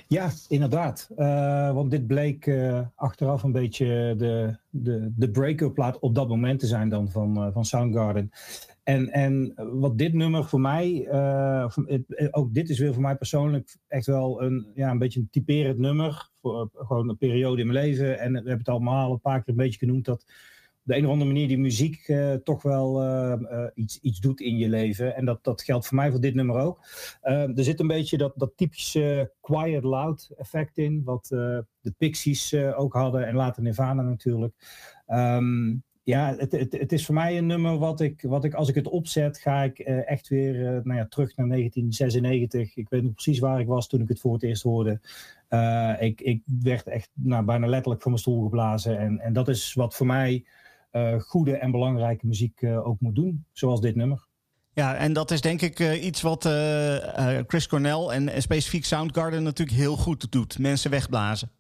[0.08, 1.10] Ja, inderdaad.
[1.74, 2.52] want dit bleek
[2.96, 7.52] achteraf een beetje de, de, de break-up plaat op dat moment te zijn dan van,
[7.54, 8.32] van Soundgarden.
[8.92, 11.68] En, en wat dit nummer voor mij, uh,
[12.32, 15.78] ook dit is weer voor mij persoonlijk echt wel een, ja, een beetje een typerend
[15.78, 16.30] nummer.
[16.42, 18.20] Voor gewoon een periode in mijn leven.
[18.20, 21.06] En we hebben het allemaal een paar keer een beetje genoemd dat op de een
[21.06, 22.14] of andere manier die muziek
[22.44, 23.04] toch wel
[23.74, 25.16] iets, iets doet in je leven.
[25.16, 26.80] En dat, dat geldt voor mij voor dit nummer ook.
[27.22, 32.94] er zit een beetje dat, dat typische quiet loud effect in, wat de Pixies ook
[32.94, 34.54] hadden en later Nirvana natuurlijk.
[35.08, 38.70] Um, ja, het, het, het, is voor mij een nummer wat ik, wat ik als
[38.70, 42.76] ik het opzet, ga ik uh, echt weer uh, nou ja, terug naar 1996.
[42.76, 45.00] Ik weet nog precies waar ik was toen ik het voor het eerst hoorde.
[45.50, 49.00] Uh, ik, ik werd echt nou, bijna letterlijk van mijn stoel geblazen.
[49.00, 50.46] En, en dat is wat voor mij
[51.20, 54.28] goede en belangrijke muziek ook moet doen, zoals dit nummer.
[54.74, 56.50] Ja, en dat is denk ik iets wat
[57.48, 60.60] Chris Cornell en specifiek Soundgarden natuurlijk heel goed doet.
[60.60, 61.52] Mensen wegblazen.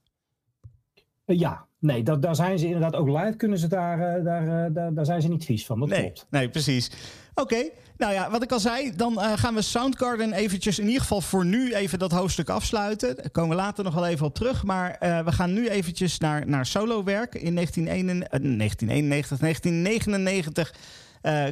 [1.25, 3.35] ja, Nee, dat, daar zijn ze inderdaad ook live.
[3.37, 5.79] Kunnen ze daar, uh, daar, uh, daar, daar, zijn ze niet vies van.
[5.79, 6.27] Dat nee, klopt.
[6.29, 6.91] Nee, precies.
[7.33, 11.01] Oké, nou ja, wat ik al zei, dan uh, gaan we Soundgarden eventjes in ieder
[11.01, 13.15] geval voor nu even dat hoofdstuk afsluiten.
[13.15, 14.63] Daar komen we later nog wel even op terug.
[14.63, 17.35] Maar we gaan nu eventjes naar, naar solowerk.
[17.35, 20.73] In 1991, 1999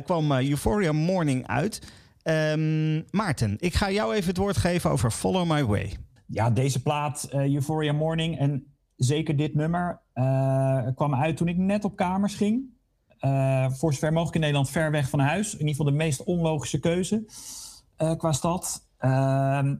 [0.03, 1.81] kwam Euphoria Morning uit.
[2.23, 5.97] Um, Maarten, ik ga jou even het woord geven over Follow My Way.
[6.25, 8.69] Ja, deze plaat, Euphoria Morning en
[8.99, 12.77] zeker dit nummer uh, kwam uit toen ik net op kamers ging.
[13.21, 15.53] Uh, voor zover mogelijk in Nederland ver weg van huis.
[15.53, 17.25] In ieder geval de meest onlogische keuze
[17.97, 18.87] uh, qua stad.
[18.97, 19.75] Ehm,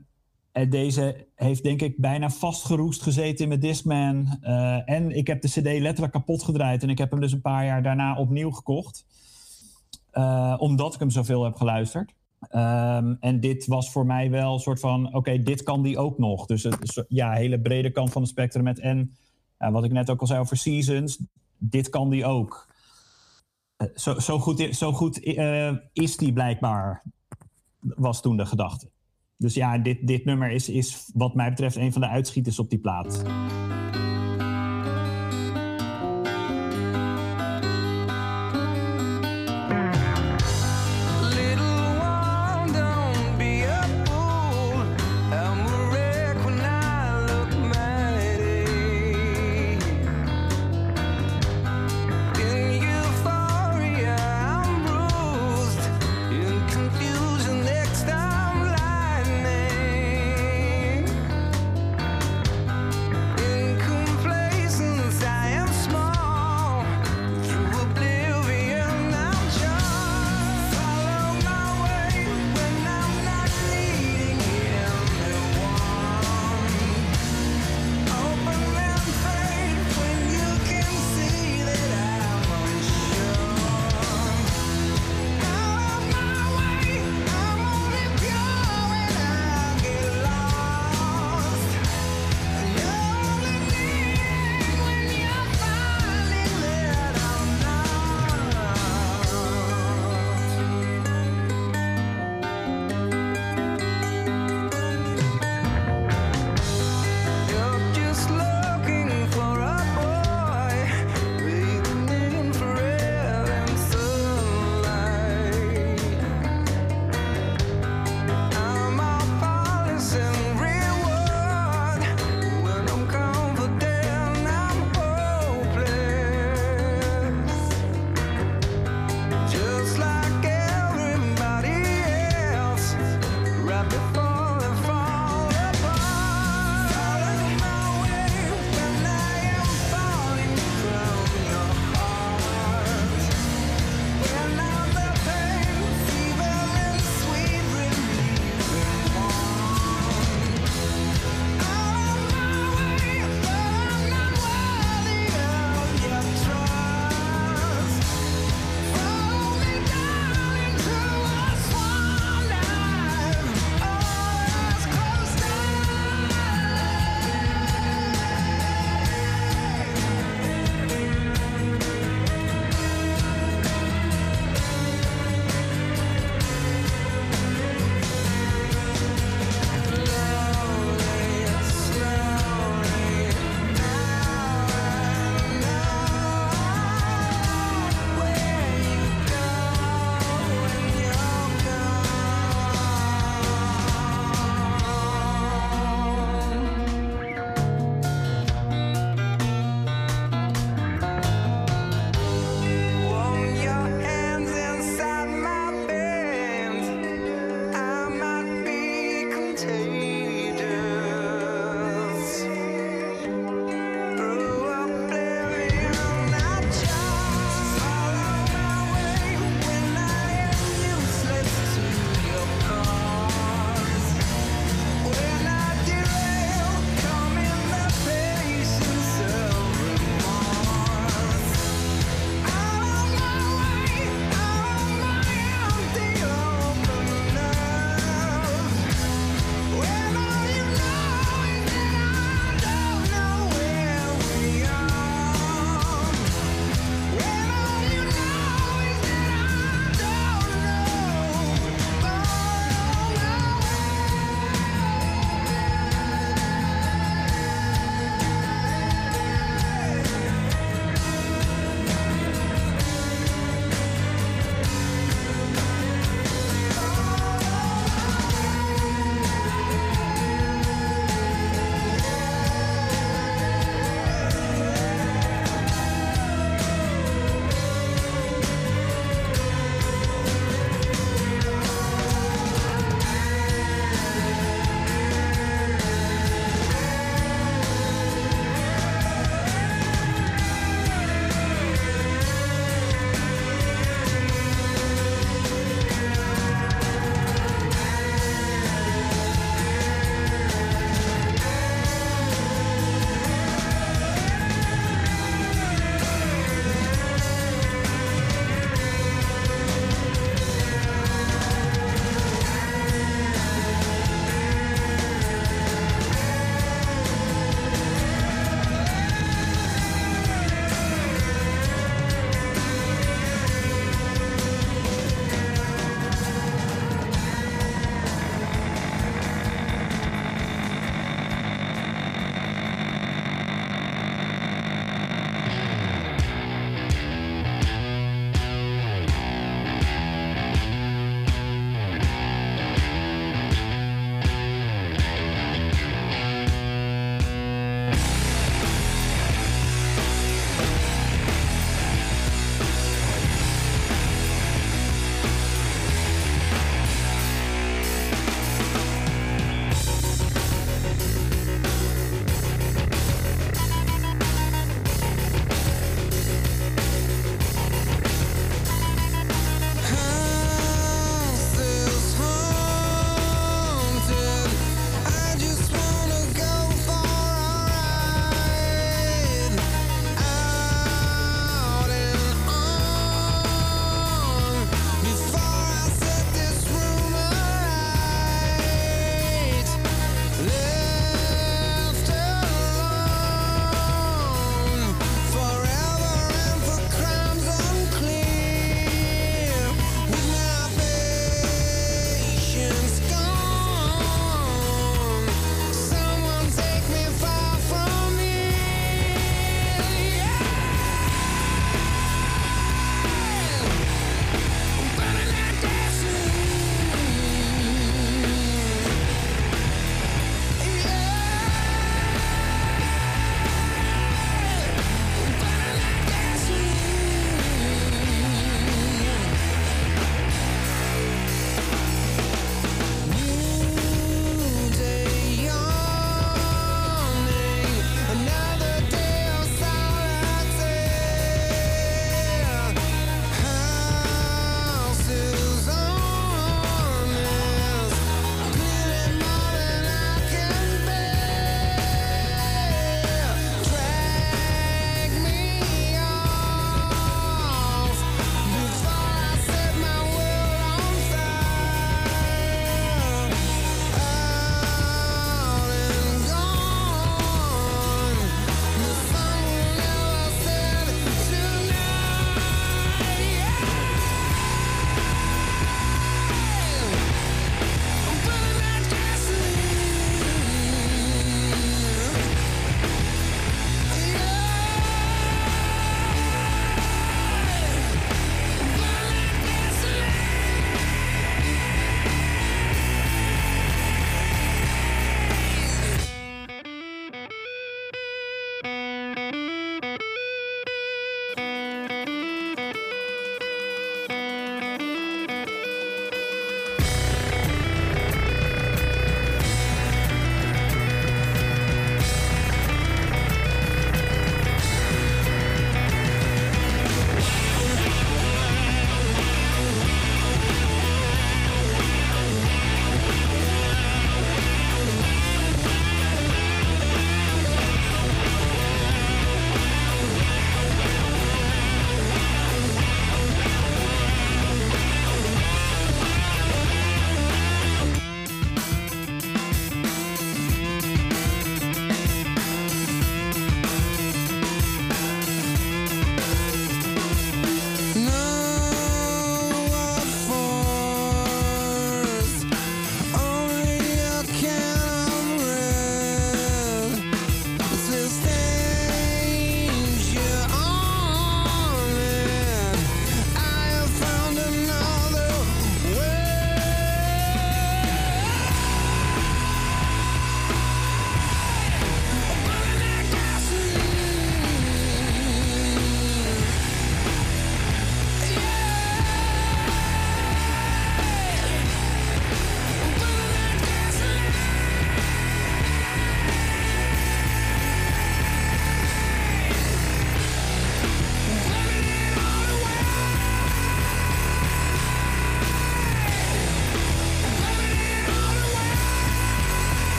[0.70, 4.38] deze heeft denk ik bijna vastgeroest gezeten in mijn Discman.
[4.86, 6.84] en ik heb de cd letterlijk kapot gedraaid.
[6.84, 9.06] En ik heb hem dus een paar jaar daarna opnieuw gekocht.
[10.58, 12.14] omdat ik hem zoveel heb geluisterd.
[12.52, 16.18] Um, en dit was voor mij wel een soort van, oké, dit kan die ook
[16.18, 16.46] nog.
[16.46, 19.16] Dus het, ja, hele brede kant van het spectrum met en
[19.58, 21.20] wat ik net ook al zei over Seasons,
[21.58, 22.68] dit kan die ook.
[23.78, 27.04] Uh, zo, zo, goed, zo goed uh, is die blijkbaar,
[27.80, 28.90] was toen de gedachte.
[29.38, 32.70] Dus ja, dit, dit nummer is, is wat mij betreft een van de uitschieters op
[32.70, 33.24] die plaat.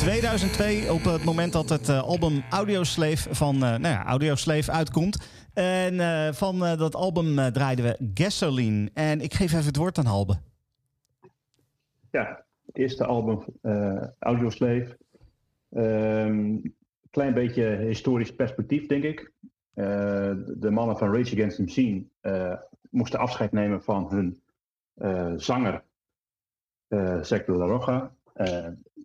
[0.00, 4.18] 2002 op het moment dat het album Audioslave van nou ja,
[4.70, 5.30] uitkomt.
[5.54, 8.90] En van dat album draaiden we Gasoline.
[8.94, 10.38] En ik geef even het woord aan Halbe.
[12.10, 13.44] Ja, het eerste album
[14.18, 14.98] Audioslave.
[15.70, 16.74] Um,
[17.10, 19.32] klein beetje historisch perspectief, denk ik.
[19.74, 19.86] Uh,
[20.46, 22.56] de mannen van Rage Against the Machine uh,
[22.90, 24.40] moesten afscheid nemen van hun
[24.96, 25.82] uh, zanger,
[26.88, 28.12] uh, de la Rocha.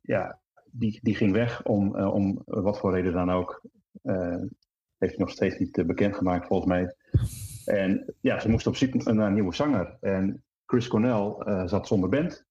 [0.01, 0.39] ja,
[0.77, 3.61] die, die ging weg om, om wat voor reden dan ook.
[4.97, 6.95] heeft hij nog steeds niet bekendgemaakt, volgens mij.
[7.65, 9.97] En ja, ze moesten op zoek naar een nieuwe zanger.
[10.01, 11.35] En Chris Cornell
[11.67, 12.45] zat zonder band.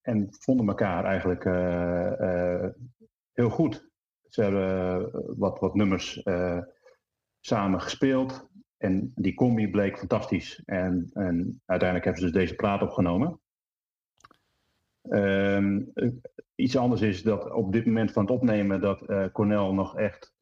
[0.00, 1.44] En vonden elkaar eigenlijk
[3.32, 3.88] heel goed.
[4.28, 6.22] Ze hebben wat, wat nummers
[7.40, 8.48] samen gespeeld.
[8.76, 10.62] En die combi bleek fantastisch.
[10.64, 13.40] En, en uiteindelijk hebben ze dus deze plaat opgenomen.
[15.10, 15.92] Um,
[16.54, 20.32] iets anders is dat op dit moment van het opnemen dat uh, Cornel nog echt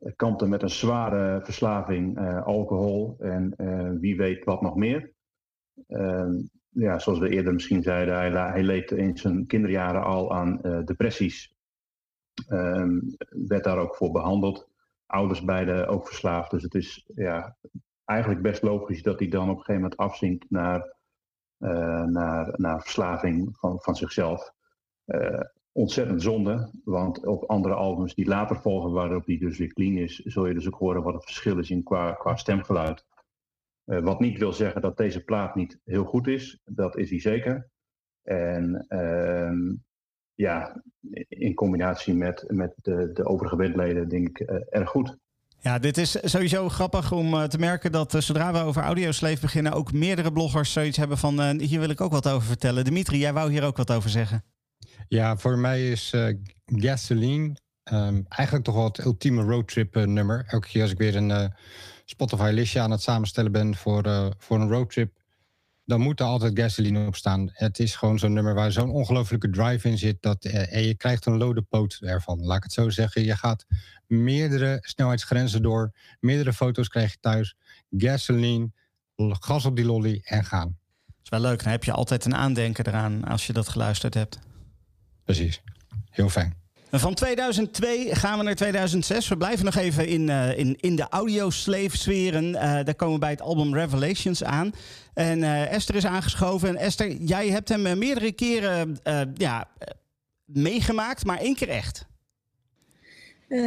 [0.00, 3.54] uh, kampte met een zware verslaving, uh, alcohol en
[4.00, 5.12] wie weet wat nog meer.
[5.88, 11.54] Um, ja, zoals we eerder misschien zeiden, hij, leed in zijn kinderjaren al aan depressies.
[12.48, 14.68] Um, werd daar ook voor behandeld
[15.08, 16.50] ouders beide ook verslaafd.
[16.50, 17.56] Dus het is ja,
[18.04, 20.96] eigenlijk best logisch dat hij dan op een gegeven moment afzinkt naar,
[21.58, 24.52] naar, naar verslaving van, van zichzelf.
[25.06, 25.40] Uh,
[25.72, 30.18] ontzettend zonde, want op andere albums die later volgen, waarop hij dus weer clean is,
[30.18, 33.06] zul je dus ook horen wat het verschil is in qua, qua stemgeluid.
[33.84, 37.20] Uh, wat niet wil zeggen dat deze plaat niet heel goed is, dat is hij
[37.20, 37.70] zeker.
[38.22, 39.74] En ehm,
[40.34, 40.82] ja,
[41.28, 44.40] in combinatie met, met de, de overige bandleden denk ik
[44.70, 45.16] erg goed.
[45.60, 49.40] Ja, dit is sowieso grappig om uh, te merken dat uh, zodra we over Audiosleef
[49.40, 52.84] beginnen, ook meerdere bloggers zoiets hebben van hier wil ik ook wat over vertellen.
[52.84, 54.44] Dimitri, jij wou hier ook wat over zeggen.
[55.08, 56.14] Ja, voor mij is
[56.66, 57.56] Gasoline
[57.92, 60.44] um, eigenlijk toch wel het ultieme roadtrip nummer.
[60.46, 61.52] Elke keer als ik weer een
[62.04, 65.17] Spotify listje aan het samenstellen ben voor, voor een roadtrip,
[65.88, 67.48] dan moet er altijd gasoline op staan.
[67.52, 70.22] Het is gewoon zo'n nummer waar zo'n ongelofelijke drive in zit.
[70.22, 73.24] Dat, eh, en je krijgt een lode poot ervan, laat ik het zo zeggen.
[73.24, 73.66] Je gaat
[74.06, 75.92] meerdere snelheidsgrenzen door.
[76.20, 77.56] Meerdere foto's krijg je thuis.
[77.90, 78.70] Gasoline,
[79.16, 80.78] gas op die lolly en gaan.
[81.06, 81.62] Dat is wel leuk.
[81.62, 84.38] Dan heb je altijd een aandenken eraan als je dat geluisterd hebt.
[85.24, 85.62] Precies.
[86.10, 86.67] Heel fijn.
[86.90, 89.28] Van 2002 gaan we naar 2006.
[89.28, 92.44] We blijven nog even in, uh, in, in de audioslave-sferen.
[92.44, 94.72] Uh, daar komen we bij het album Revelations aan.
[95.14, 96.68] En uh, Esther is aangeschoven.
[96.68, 98.98] En Esther, jij hebt hem meerdere keren
[99.34, 99.68] ja,
[100.44, 102.06] meegemaakt, maar één keer echt.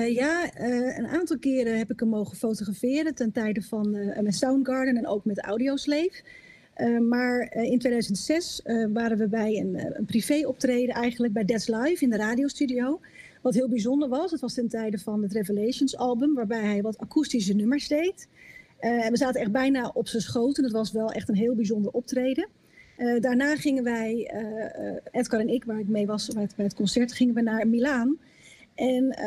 [0.08, 5.08] ja, een aantal keren heb ik hem mogen fotograferen ten tijde van mijn Soundgarden en
[5.08, 6.24] ook met Audioslave.
[6.78, 11.68] Uh, maar uh, in 2006 uh, waren we bij een, een privé-optreden eigenlijk bij That's
[11.68, 13.00] Live in de radiostudio.
[13.42, 16.98] Wat heel bijzonder was, het was ten tijde van het Revelations album, waarbij hij wat
[16.98, 18.28] akoestische nummers deed.
[18.80, 22.48] we zaten echt bijna op zijn schoten, het was wel echt een heel bijzonder optreden.
[23.20, 24.32] daarna gingen wij,
[25.12, 27.68] Edgar en ik, waar ik mee was bij het, bij het concert, gingen we naar
[27.68, 28.18] Milaan.
[28.76, 29.18] En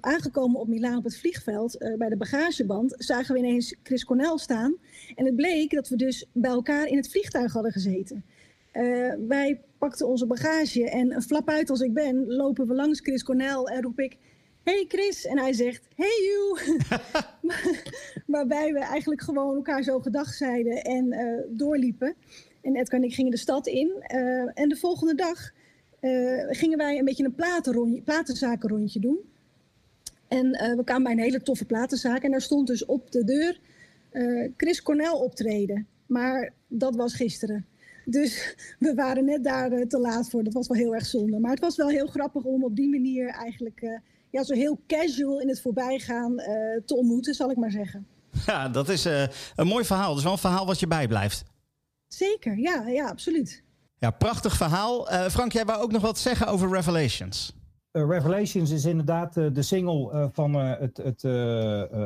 [0.00, 4.38] aangekomen op Milaan op het vliegveld, uh, bij de bagageband, zagen we ineens Chris Cornell
[4.38, 4.76] staan.
[5.14, 8.24] En het bleek dat we dus bij elkaar in het vliegtuig hadden gezeten.
[8.72, 13.00] Uh, wij pakten onze bagage en een flap uit als ik ben, lopen we langs
[13.00, 14.16] Chris Cornell en roep ik...
[14.62, 15.26] Hey Chris!
[15.26, 16.58] En hij zegt, hey you!
[18.26, 22.14] Waarbij we eigenlijk gewoon elkaar zo gedag zeiden en uh, doorliepen.
[22.62, 24.02] En Edgar en ik gingen de stad in.
[24.54, 25.50] en de volgende dag
[26.48, 29.18] gingen wij een beetje een platenzakenrondje doen.
[30.28, 32.22] En uh, we kwamen bij een hele toffe platenzaak.
[32.22, 33.60] En daar stond dus op de deur
[34.12, 35.86] uh, Chris Cornell optreden.
[36.06, 37.66] Maar dat was gisteren.
[38.04, 40.44] Dus we waren net daar uh, te laat voor.
[40.44, 41.38] Dat was wel heel erg zonde.
[41.40, 44.00] Maar het was wel heel grappig om op die manier eigenlijk
[44.30, 46.36] ja, zo heel casual in het voorbijgaan
[46.84, 48.06] te ontmoeten, zal ik maar zeggen.
[48.46, 49.04] Ja, dat is
[49.56, 50.08] een mooi verhaal.
[50.08, 51.44] Dat is wel een verhaal wat je bijblijft.
[52.06, 53.62] Zeker, ja, ja absoluut.
[53.98, 55.06] Ja, prachtig verhaal.
[55.30, 57.52] Frank, jij wou ook nog wat zeggen over Revelations.
[57.92, 61.24] Uh, Revelations is inderdaad uh, de single uh, van het, het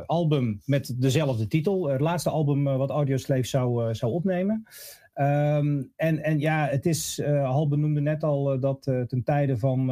[0.07, 1.89] album met dezelfde titel.
[1.89, 4.67] het laatste album wat Audioslave zou, zou opnemen.
[5.15, 9.89] Um, en, en ja, het is, Halbe noemde net al dat ten tijde van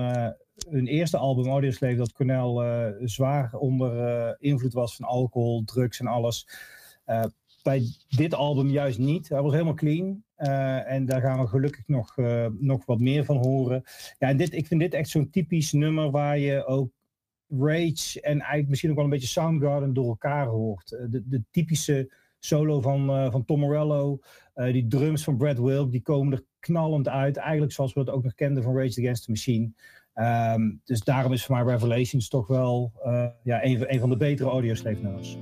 [0.68, 2.62] hun eerste album, Audioslave, dat Cornel
[3.04, 6.46] zwaar onder invloed was van alcohol, drugs en alles
[7.62, 9.28] bij dit album juist niet.
[9.28, 10.24] Hij was helemaal clean.
[10.40, 13.82] Uh, en daar gaan we gelukkig nog, uh, nog wat meer van horen.
[14.18, 16.90] Ja, en dit, ik vind dit echt zo'n typisch nummer waar je ook
[17.48, 20.92] Rage en eigenlijk misschien ook wel een beetje Soundgarden door elkaar hoort.
[20.92, 24.18] Uh, de, de typische solo van, van Tom Morello,
[24.54, 27.36] die drums van Brad Wilk, die komen er knallend uit.
[27.36, 29.70] Eigenlijk zoals we het ook nog kenden van Rage Against the Machine.
[30.14, 32.92] Ehm, dus daarom is voor mij Revelations toch wel
[33.42, 35.38] ja, een, een van de betere nummers.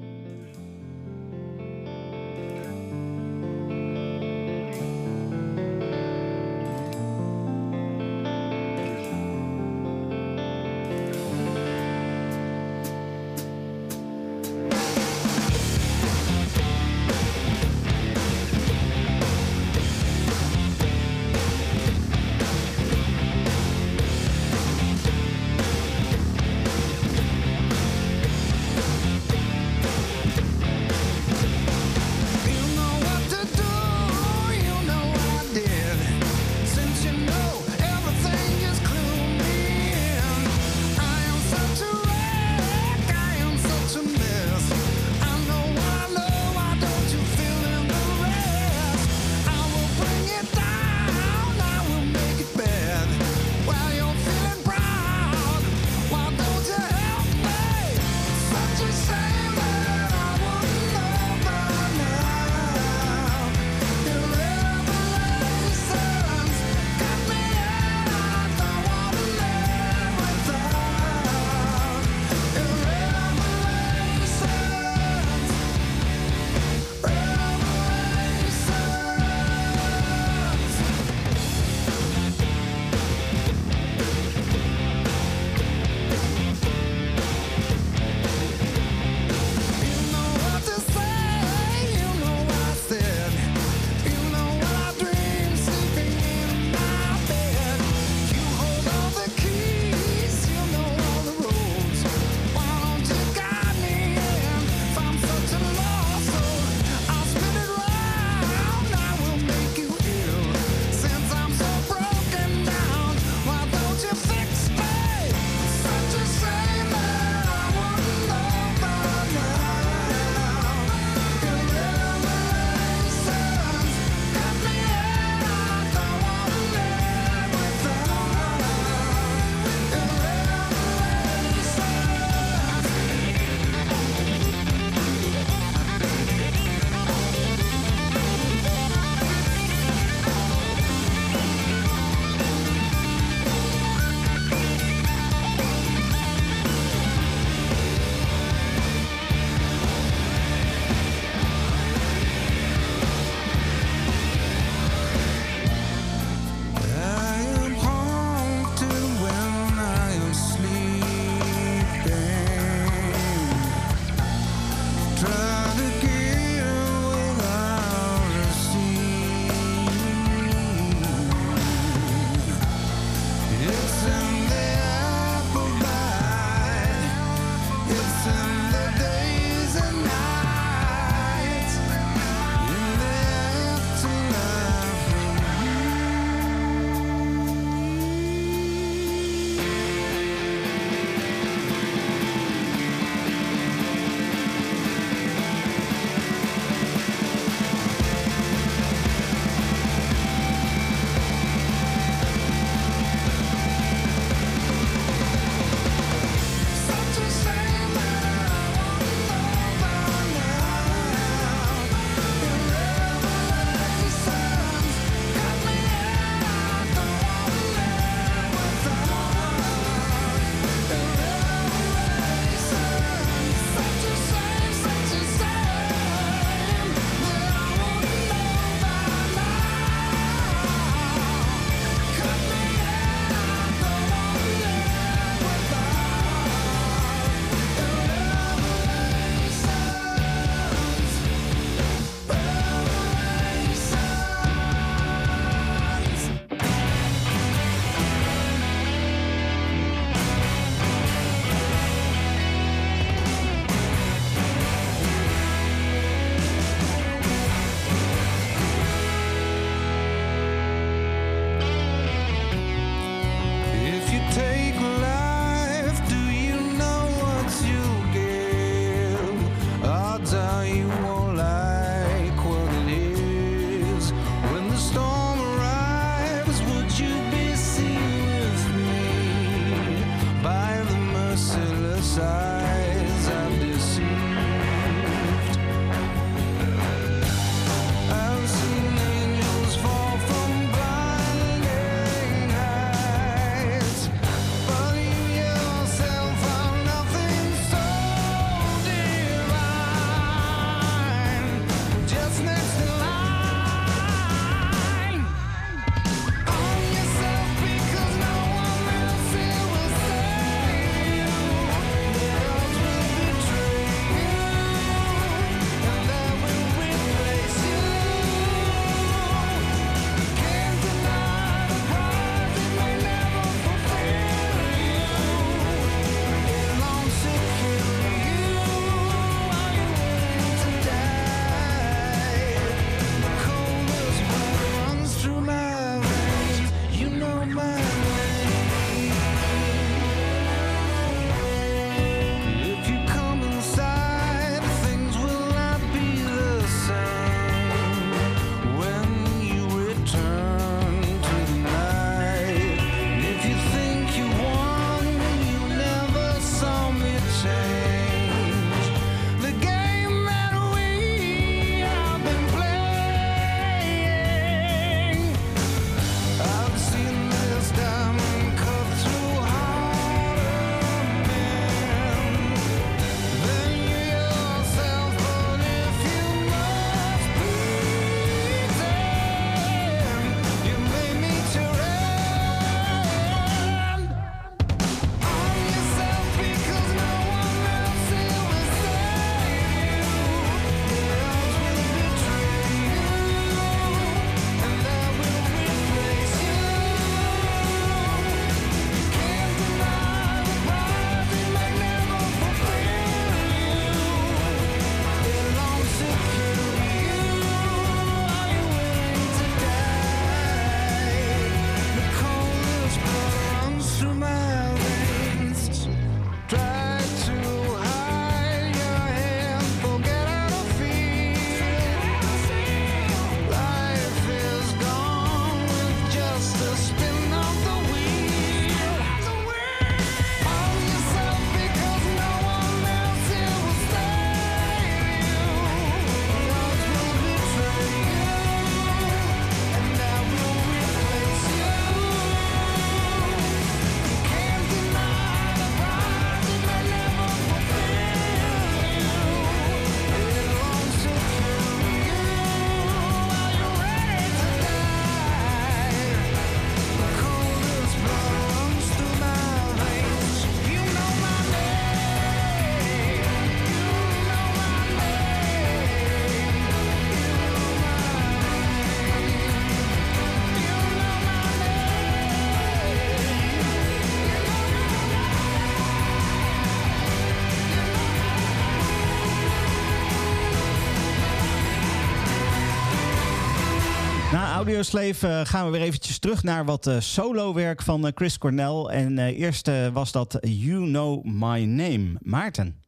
[484.69, 488.85] Audioslave uh, gaan we weer eventjes terug naar wat uh, solo-werk van uh, Chris Cornell.
[488.85, 492.17] En eerst was dat You Know My Name.
[492.21, 492.83] Maarten.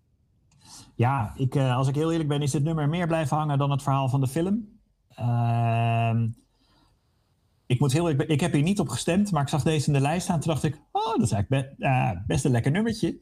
[0.94, 3.82] Ja, ik, als ik heel eerlijk ben, is dit nummer meer blijven hangen dan het
[3.82, 4.68] verhaal van de film.
[5.14, 6.28] Ehm,
[7.66, 9.92] ik moet heel eerlijk, ik heb hier niet op gestemd, maar ik zag deze in
[9.92, 10.40] de lijst staan.
[10.40, 11.72] Toen dacht ik, oh, dat is eigenlijk
[12.26, 13.18] best een lekker nummertje.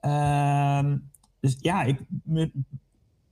[0.00, 0.96] Ehm,
[1.40, 2.00] dus ja, ik,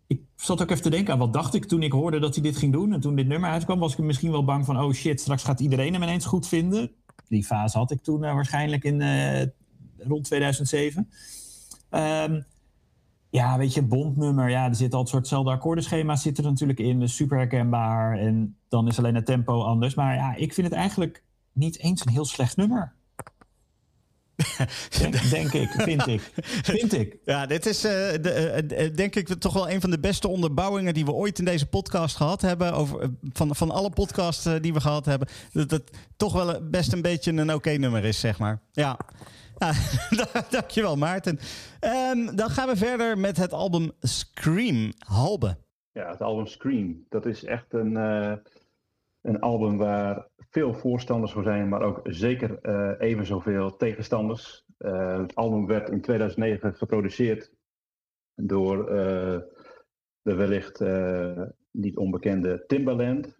[0.09, 2.43] ik zat ook even te denken aan wat dacht ik toen ik hoorde dat hij
[2.43, 2.93] dit ging doen.
[2.93, 5.61] En toen dit nummer uitkwam, was ik misschien wel bang van: oh shit, straks gaat
[5.61, 6.91] iedereen hem ineens goed vinden.
[7.29, 9.43] Die fase had ik toen uh, waarschijnlijk in uh,
[9.99, 11.09] rond 2007.
[11.91, 12.45] Um,
[13.31, 14.51] ja, weet je, bondnummer.
[14.51, 17.01] Ja, er zit al een soort hetzelfde akkoordenschema's zitten er natuurlijk in.
[17.01, 18.19] Dus super herkenbaar.
[18.19, 19.95] En dan is alleen het tempo anders.
[19.95, 22.95] Maar ja, ik vind het eigenlijk niet eens een heel slecht nummer.
[25.01, 26.31] Denk, denk, ik, vind ik.
[26.43, 27.17] Vind ik.
[27.25, 30.95] Ja, dit is uh, de, uh, denk ik toch wel een van de beste onderbouwingen
[30.95, 32.73] die we ooit in deze podcast gehad hebben.
[32.73, 35.29] Over, van, van alle podcasts die we gehad hebben.
[35.53, 38.63] Dat het toch wel best een beetje een oké nummer is, zeg maar.
[38.73, 38.99] Ja.
[40.11, 41.39] ja dankjewel, Maarten.
[41.81, 44.93] Um, dan gaan we verder met het album Scream.
[44.99, 45.57] Halbe.
[45.93, 47.07] Ja, het album Scream.
[47.09, 48.33] Dat is echt een, uh,
[49.23, 54.65] een album waar veel voorstanders voor zijn, maar ook zeker uh, even zoveel tegenstanders.
[54.79, 57.53] Uh, het album werd in 2009 geproduceerd
[58.35, 59.41] door uh,
[60.23, 60.81] de wellicht
[61.71, 63.37] niet onbekende Timbaland.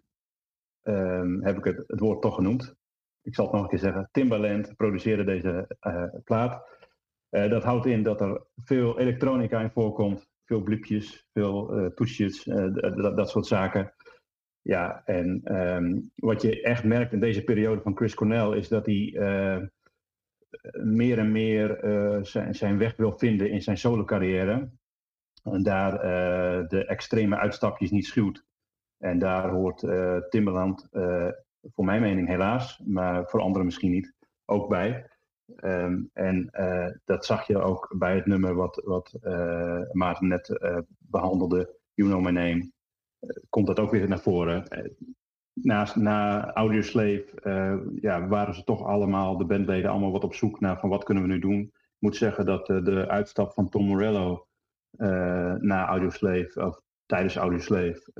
[0.83, 2.75] Um, heb ik het, het, woord toch genoemd.
[3.21, 4.09] Ik zal het nog een keer zeggen.
[4.11, 5.77] Timbaland produceerde deze
[6.23, 6.67] plaat.
[7.29, 10.27] dat houdt in dat er veel elektronica in voorkomt.
[10.45, 12.43] Veel bliepjes, veel toetsjes,
[13.15, 13.93] dat soort zaken.
[14.69, 18.85] Ja, en ehm, wat je echt merkt in deze periode van Chris Cornell is dat
[18.85, 19.57] hij uh,
[20.83, 24.71] meer en meer uh, zijn, zijn weg wil vinden in zijn solo carrière.
[25.43, 28.45] En daar uh, de extreme uitstapjes niet schuwt.
[28.97, 29.79] En daar hoort
[30.29, 30.87] Timberland,
[31.61, 34.13] voor mijn mening helaas, maar voor anderen misschien niet,
[34.45, 35.09] ook bij.
[35.63, 36.49] Um, en
[37.05, 39.17] dat zag je ook bij het nummer wat, wat
[39.91, 40.59] Maarten net
[40.97, 42.71] behandelde, You Know My Name
[43.49, 44.67] komt dat ook weer naar voren.
[44.67, 44.91] Eh,
[45.53, 50.59] naast, na Audioslave uh, ja, waren ze toch allemaal, de bandleden, allemaal wat op zoek
[50.59, 51.59] naar van wat kunnen we nu doen.
[51.61, 54.47] Ik moet zeggen dat de uitstap van Tom Morello
[55.59, 58.11] na Audioslave, of tijdens Audioslave,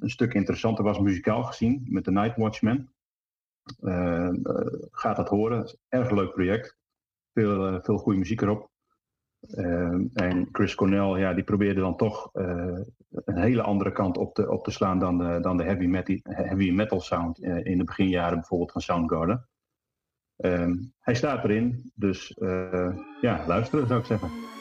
[0.00, 2.88] een stuk interessanter was muzikaal gezien met de Night Watchman.
[4.90, 6.76] gaat dat horen, erg leuk project.
[7.32, 8.70] Veel, veel goede muziek erop.
[10.12, 12.30] En Chris Cornell, ja, die probeerde dan toch
[13.10, 16.16] een hele andere kant op te, op te slaan dan de, dan de heavy, metal,
[16.22, 19.48] heavy metal sound uh, in de beginjaren bijvoorbeeld van Soundgarden.
[20.36, 22.36] Ehm, hij staat erin, dus
[23.20, 24.57] ja, luisteren zou ik zeggen.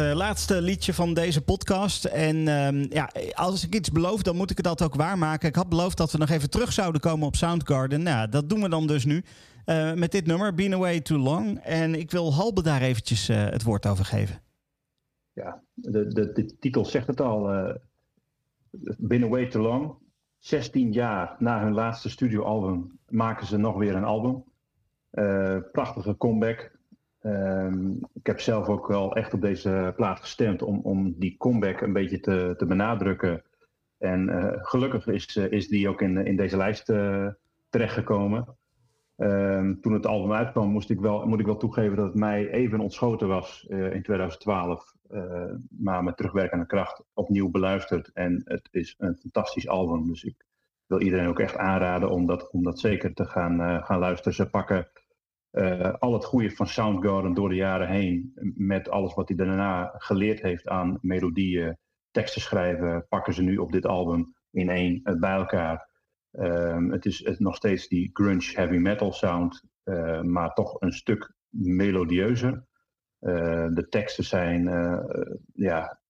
[0.00, 2.04] Uh, laatste liedje van deze podcast.
[2.04, 5.48] En uh, ja, als ik iets beloof, dan moet ik dat ook waarmaken.
[5.48, 8.02] Ik had beloofd dat we nog even terug zouden komen op Soundgarden.
[8.02, 9.22] Nou, dat doen we dan dus nu.
[9.66, 11.58] Uh, met dit nummer, Been Away Too Long.
[11.58, 14.42] En ik wil Halbe daar eventjes het woord over geven.
[15.32, 17.42] Ja, de, de, de titel zegt het al.
[18.98, 19.94] Been Away Too Long.
[20.38, 24.44] 16 jaar na hun laatste studioalbum maken ze nog weer een album.
[25.72, 26.78] prachtige comeback
[27.22, 31.80] Um, ik heb zelf ook wel echt op deze plaat gestemd om, om die comeback
[31.80, 33.42] een beetje te, te benadrukken.
[33.98, 37.28] En uh, gelukkig is, uh, is die ook in, in deze lijst uh,
[37.68, 38.56] terechtgekomen.
[39.16, 42.50] Um, toen het album uitkwam, moest ik wel, moet ik wel toegeven dat het mij
[42.50, 44.94] even ontschoten was in 2012.
[45.68, 48.10] maar met terugwerkende kracht opnieuw beluisterd.
[48.12, 50.06] En het is een fantastisch album.
[50.06, 50.44] Dus ik
[50.86, 54.34] wil iedereen ook echt aanraden om dat, om dat zeker te gaan, gaan luisteren.
[54.34, 54.88] Ze pakken
[55.52, 59.94] uh, al het goede van Soundgarden door de jaren heen, met alles wat hij daarna
[59.96, 61.78] geleerd heeft aan melodieën,
[62.10, 65.88] teksten schrijven, pakken ze nu op dit album in één uh, bij elkaar.
[66.32, 70.92] Um, het is het nog steeds die grunge heavy metal sound, uh, maar toch een
[70.92, 72.68] stuk melodieuzer.
[73.18, 74.64] de teksten zijn
[75.52, 76.00] ja,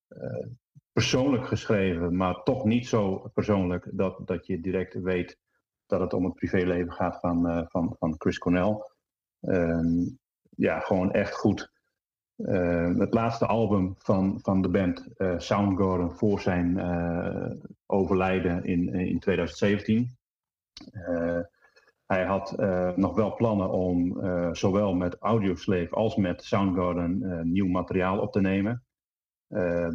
[0.92, 5.38] persoonlijk geschreven, maar toch niet zo persoonlijk dat, dat je direct weet
[5.86, 8.89] dat het om het privéleven gaat van, van, van Chris Cornell.
[9.40, 10.18] Um,
[10.56, 11.70] ja, gewoon echt goed.
[12.36, 17.50] Uh, het laatste album van, van de band uh, Soundgarden voor zijn uh,
[17.86, 20.18] overlijden in, in 2017.
[22.06, 22.56] hij had
[22.96, 24.18] nog wel plannen om
[24.54, 28.84] zowel met Audioslave als met Soundgarden nieuw materiaal op te nemen.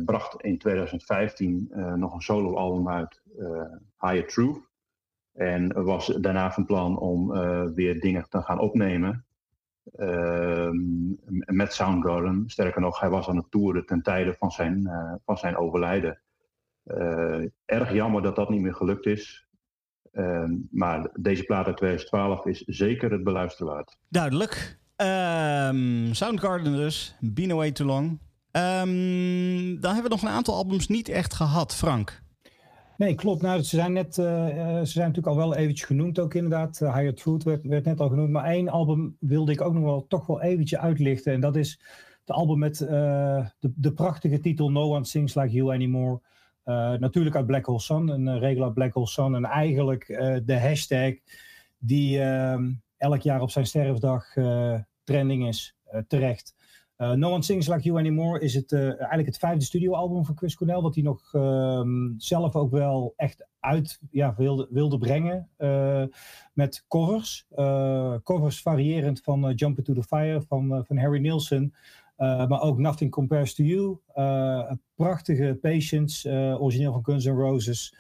[0.06, 3.22] bracht in 2015 nog een soloalbum uit,
[4.00, 4.70] Higher Truth.
[5.34, 7.32] En was daarna van plan om
[7.74, 9.25] weer dingen te gaan opnemen.
[9.94, 10.78] Ehm,
[11.46, 12.44] met Soundgarden.
[12.48, 16.22] Sterker nog, hij was aan het toeren ten tijde van zijn, uh, van zijn overlijden.
[16.86, 19.48] Uh, erg jammer dat dat niet meer gelukt is.
[20.12, 23.98] Uh, maar deze plaat uit 2012 is zeker het beluisteren waard.
[24.10, 24.80] Duidelijk.
[24.96, 28.20] Um, Soundgarden dus, Been Away Too Long.
[28.52, 32.24] Dan hebben we nog een aantal albums niet echt gehad, Frank.
[32.98, 33.42] Nee, klopt.
[33.42, 34.26] Nou, ze zijn net, uh,
[34.80, 36.80] ze zijn natuurlijk al wel eventjes genoemd ook inderdaad.
[36.82, 38.30] Uh, Higher Truth werd, werd, net al genoemd.
[38.30, 41.34] Maar één album wilde ik ook nog wel toch wel eventjes uitlichten.
[41.34, 41.82] En dat is
[42.20, 46.22] het album met de, de, prachtige titel No One Sings Like You Anymore.
[47.00, 49.36] natuurlijk uit Black Hole Sun, een regel uit Black Hole Sun.
[49.36, 50.06] En eigenlijk
[50.46, 51.14] de hashtag
[51.78, 54.34] die ehm, elk jaar op zijn sterfdag
[55.04, 55.76] trending is,
[56.08, 56.55] terecht.
[56.98, 60.38] Uh, no One Sings Like You Anymore is het, uh, eigenlijk het vijfde studioalbum van
[60.38, 61.82] Chris Cornell, wat hij nog uh,
[62.18, 65.50] zelf ook wel echt uit ja, wilde, wilde brengen.
[65.58, 66.04] Uh,
[66.54, 67.48] met covers.
[68.24, 71.74] covers variërend van Jump Into the Fire van, van Harry Nilsson.
[72.18, 74.00] maar ook Nothing Compares to You.
[74.96, 77.96] prachtige Patience, origineel van Guns N' Roses.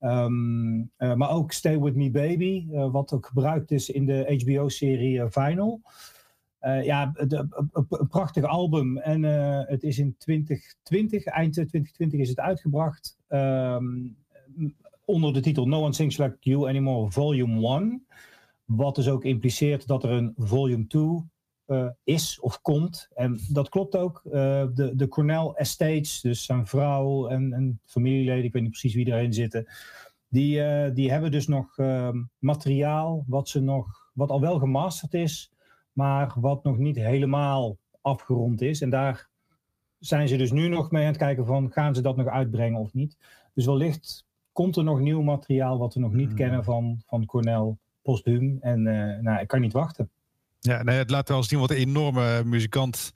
[0.00, 5.80] Um, maar ook Stay With Me Baby, wat ook gebruikt is in de HBO-serie Vinyl.
[6.60, 8.98] Uh, ja, een prachtig album.
[8.98, 13.16] En uh, het is in 2020, eind 2020 is het uitgebracht.
[13.28, 14.16] Um,
[15.04, 18.06] onder de titel No One Sings Like You Anymore Volume 1.
[18.64, 21.24] Wat dus ook impliceert dat er een Volume 2 uh,
[21.66, 23.08] eh, is of komt.
[23.14, 24.20] En dat klopt ook.
[24.24, 29.06] de, de Cornell Estates, dus zijn vrouw en, en familieleden, ik weet niet precies wie
[29.06, 29.66] erin zitten.
[30.28, 30.62] Die,
[30.92, 35.52] die hebben dus nog ehm, materiaal wat, ze nog, wat al wel gemasterd is
[35.98, 38.80] maar wat nog niet helemaal afgerond is.
[38.80, 39.28] En daar
[39.98, 42.80] zijn ze dus nu nog mee aan het kijken van gaan ze dat nog uitbrengen
[42.80, 43.16] of niet.
[43.54, 46.36] Dus wellicht komt er nog nieuw materiaal wat we nog niet hmm.
[46.36, 48.58] kennen van, van Cornell postuum.
[48.60, 50.10] En uh, nou, ik kan niet wachten.
[50.60, 53.12] Ja, nee, het laat wel zien wat een enorme muzikant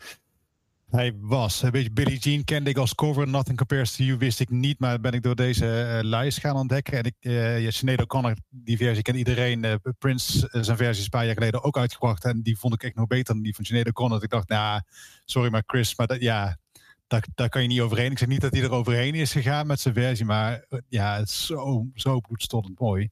[0.93, 1.63] hij was.
[1.63, 3.29] Een beetje Billie Jean kende ik als cover.
[3.29, 4.79] Nothing Compares to You wist ik niet.
[4.79, 6.99] Maar ben ik door deze uh, lijst gaan ontdekken.
[6.99, 9.65] En ik, uh, Sinead O'Connor, die versie kent iedereen.
[9.65, 12.25] Uh, Prince zijn versie een paar jaar geleden ook uitgebracht.
[12.25, 14.23] En die vond ik echt nog beter dan die van Sinead O'Connor.
[14.23, 14.81] Ik dacht, nou,
[15.25, 15.97] sorry maar Chris.
[15.97, 16.59] Maar dat, ja,
[17.07, 18.11] daar, daar kan je niet overheen.
[18.11, 20.25] Ik zeg niet dat hij er overheen is gegaan met zijn versie.
[20.25, 23.09] Maar ja, het is zo, zo bloedstollend mooi.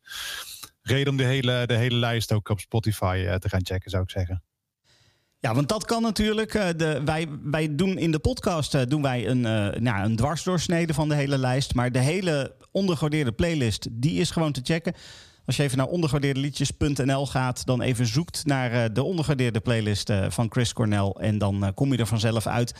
[0.82, 4.10] Reden om de hele, de hele lijst ook op Spotify te gaan checken, zou ik
[4.10, 4.42] zeggen.
[5.40, 6.54] Ja, want dat kan natuurlijk.
[6.54, 10.16] Uh, de, wij, wij doen in de podcast uh, doen wij een, uh, nou, een
[10.16, 11.74] dwarsdoorsnede van de hele lijst.
[11.74, 14.94] Maar de hele ondergewaardeerde playlist, die is gewoon te checken.
[15.46, 20.72] Als je even naar ondergewaardeerdeliedjes.nl gaat, dan even zoekt naar de ondergewaardeerde playlist van Chris
[20.72, 21.08] Cornell.
[21.08, 22.74] En dan kom je er vanzelf uit.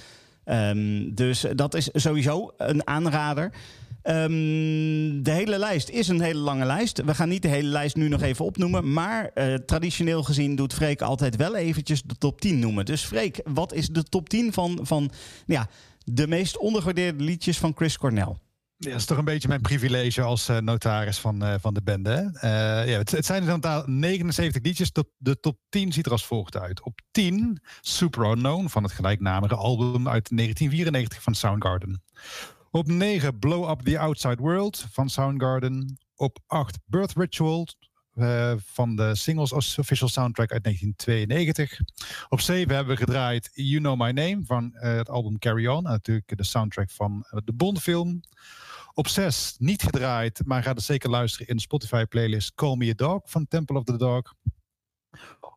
[0.45, 3.53] Um, dus dat is sowieso een aanrader.
[4.05, 7.03] Um, de hele lijst is een hele lange lijst.
[7.05, 8.93] We gaan niet de hele lijst nu nog even opnoemen.
[8.93, 12.85] Maar uh, traditioneel gezien doet Freek altijd wel eventjes de top 10 noemen.
[12.85, 15.11] Dus Freek, wat is de top 10 van, van
[15.47, 15.69] ja,
[16.05, 18.37] de meest ondergewaardeerde liedjes van Chris Cornell.
[18.77, 21.83] Ja, dat is toch een beetje mijn privilege als uh, notaris van, uh, van de
[21.83, 22.31] bende.
[22.87, 24.93] Ja, het, zijn in totaal 79 liedjes.
[24.93, 26.83] De, de top 10 ziet er als volgt uit.
[26.83, 32.03] Op 10 Super Unknown van het gelijknamige album uit 1994 van Soundgarden.
[32.73, 35.99] Op 9 Blow Up the Outside World van Soundgarden.
[36.15, 37.67] Op 8 Birth Ritual
[38.57, 41.81] van de Singles Official Soundtrack uit 1992.
[42.29, 45.87] Op 7 hebben we gedraaid You Know My Name van het album Carry On.
[45.87, 48.21] En natuurlijk de soundtrack van de Bond-film.
[48.95, 52.91] Op 6 niet gedraaid, maar ga er zeker luisteren in de Spotify playlist Call Me
[52.91, 54.35] a Dog van Temple of the Dog.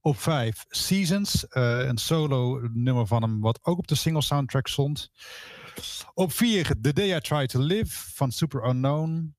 [0.01, 5.11] Op 5 Seasons, een solo nummer van hem wat ook op de single soundtrack stond.
[6.13, 9.35] Op 4 The Day I Try to Live van Super Unknown.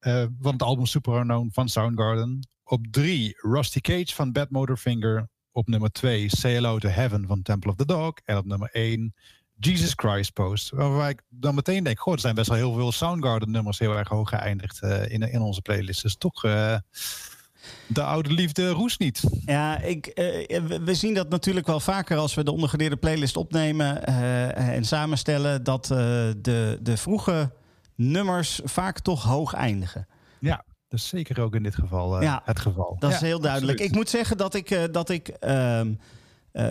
[0.00, 2.48] Uh, van het album Super Unknown van Soundgarden.
[2.64, 5.28] Op 3 Rusty Cage van Bad Motorfinger.
[5.52, 8.12] Op nummer 2 Say Hello to Heaven van Temple of the Dog.
[8.24, 9.14] En op nummer 1
[9.58, 10.70] Jesus Christ post.
[10.70, 13.96] Waarbij ik dan meteen denk, goh, er zijn best wel heel veel Soundgarden nummers heel
[13.96, 16.02] erg hoog geëindigd uh, in, in onze playlist.
[16.02, 16.76] Dus toch uh,
[17.86, 19.22] de oude liefde roest niet.
[19.44, 24.06] Ja, ik, uh, we zien dat natuurlijk wel vaker als we de ondergedeerde playlist opnemen
[24.56, 27.50] en samenstellen, dat de, de vroege
[27.94, 30.06] nummers vaak toch hoog eindigen.
[30.40, 32.96] Ja, dat is zeker ook in dit geval ja, het geval.
[32.98, 33.72] Dat is heel duidelijk.
[33.72, 33.90] absoluut.
[33.90, 35.92] Ik moet zeggen dat ik, dat ik ehm,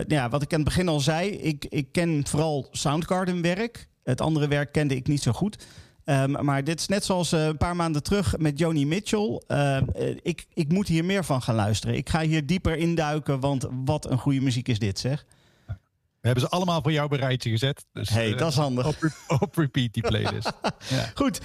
[0.06, 3.88] ja, wat ik aan het begin al zei, ik, ik ken vooral Soundgarden werk.
[4.02, 5.66] Het andere werk kende ik niet zo goed.
[6.04, 9.42] Um, maar dit is net zoals uh, een paar maanden terug met Joni Mitchell.
[9.48, 9.80] Uh,
[10.22, 11.96] ik, ik moet hier meer van gaan luisteren.
[11.96, 15.26] Ik ga hier dieper induiken, want wat een goede muziek is dit, zeg.
[15.66, 17.86] We hebben ze allemaal voor jou bereidje gezet.
[17.92, 18.86] Dus, hey, dat is handig.
[18.86, 18.96] Op,
[19.40, 20.52] op repeat, die playlist.
[20.88, 21.10] ja.
[21.14, 21.40] Goed,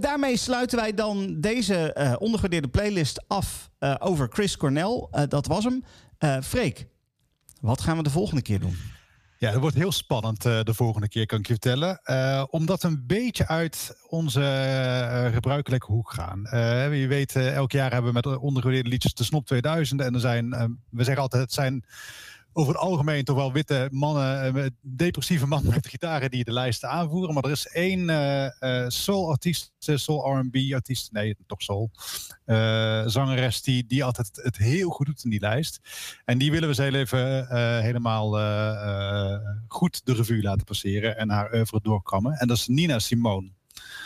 [0.00, 5.06] daarmee sluiten wij dan deze ondergewaardeerde playlist af over Chris Cornell.
[5.28, 5.84] dat was hem.
[6.42, 6.86] Freek,
[7.60, 8.76] wat gaan we de volgende keer doen?
[9.42, 12.00] Ja, dat wordt heel spannend uh, de volgende keer, kan ik je vertellen.
[12.04, 16.40] Uh, omdat we een beetje uit onze uh, gebruikelijke hoek gaan.
[16.92, 20.00] je weet, elk jaar hebben we met ondergewaardeerde liedjes de Snop 2000.
[20.00, 20.50] En er zijn,
[20.90, 21.84] we zeggen altijd, het zijn
[22.52, 27.34] over het algemeen toch wel witte mannen, depressieve mannen met gitaren die de lijsten aanvoeren.
[27.34, 31.90] Maar er is één uh, uh, soul-artiest, soul R&B-artiest, nee, toch soul,
[32.46, 35.80] uh, zangeres die, die altijd het heel goed doet in die lijst.
[36.24, 37.46] En die willen we ze heel even
[37.82, 38.30] helemaal
[39.68, 42.32] goed de revue laten passeren en haar oeuvre doorkammen.
[42.32, 43.50] En dat is Nina Simone.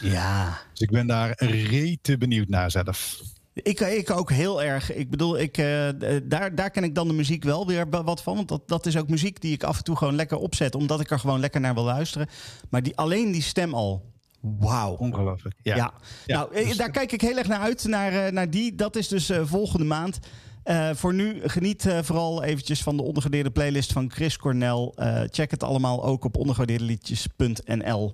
[0.01, 0.59] Ja.
[0.71, 3.21] Dus ik ben daar rete benieuwd naar zelf.
[3.63, 4.95] Ik, ik ook heel erg.
[4.95, 5.89] Ik bedoel, ik, uh,
[6.23, 8.37] daar, daar ken ik dan de muziek wel weer wat van.
[8.37, 10.75] Want dat, dat is ook muziek die ik af en toe gewoon lekker opzet.
[10.75, 12.29] Omdat ik er gewoon lekker naar wil luisteren.
[12.71, 14.13] Maar die, alleen die stem al.
[14.41, 14.95] Wauw.
[14.95, 15.55] Ongelooflijk.
[15.63, 15.77] Ja.
[15.77, 15.93] ja.
[16.27, 16.37] ja.
[16.37, 17.85] Nou, dus, daar kijk ik heel erg naar uit.
[17.85, 18.75] Naar, naar die.
[18.75, 20.19] Dat is dus uh, volgende maand.
[20.65, 24.93] Uh, voor nu geniet uh, vooral eventjes van de ondergewaardeerde playlist van Chris Cornell.
[24.97, 28.13] Uh, check het allemaal ook op ondergewaardeerdeliedjes.nl.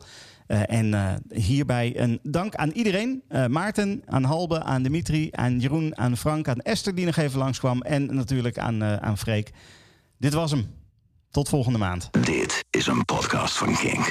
[0.48, 3.22] Uh, en uh, hierbij een dank aan iedereen.
[3.28, 7.38] Uh, Maarten, aan Halbe, aan Dimitri, aan Jeroen, aan Frank, aan Esther die nog even
[7.38, 7.82] langskwam.
[7.82, 9.50] En natuurlijk aan, aan Freek.
[10.18, 10.66] Dit was hem.
[11.30, 12.08] Tot volgende maand.
[12.24, 14.04] Dit is een podcast van King.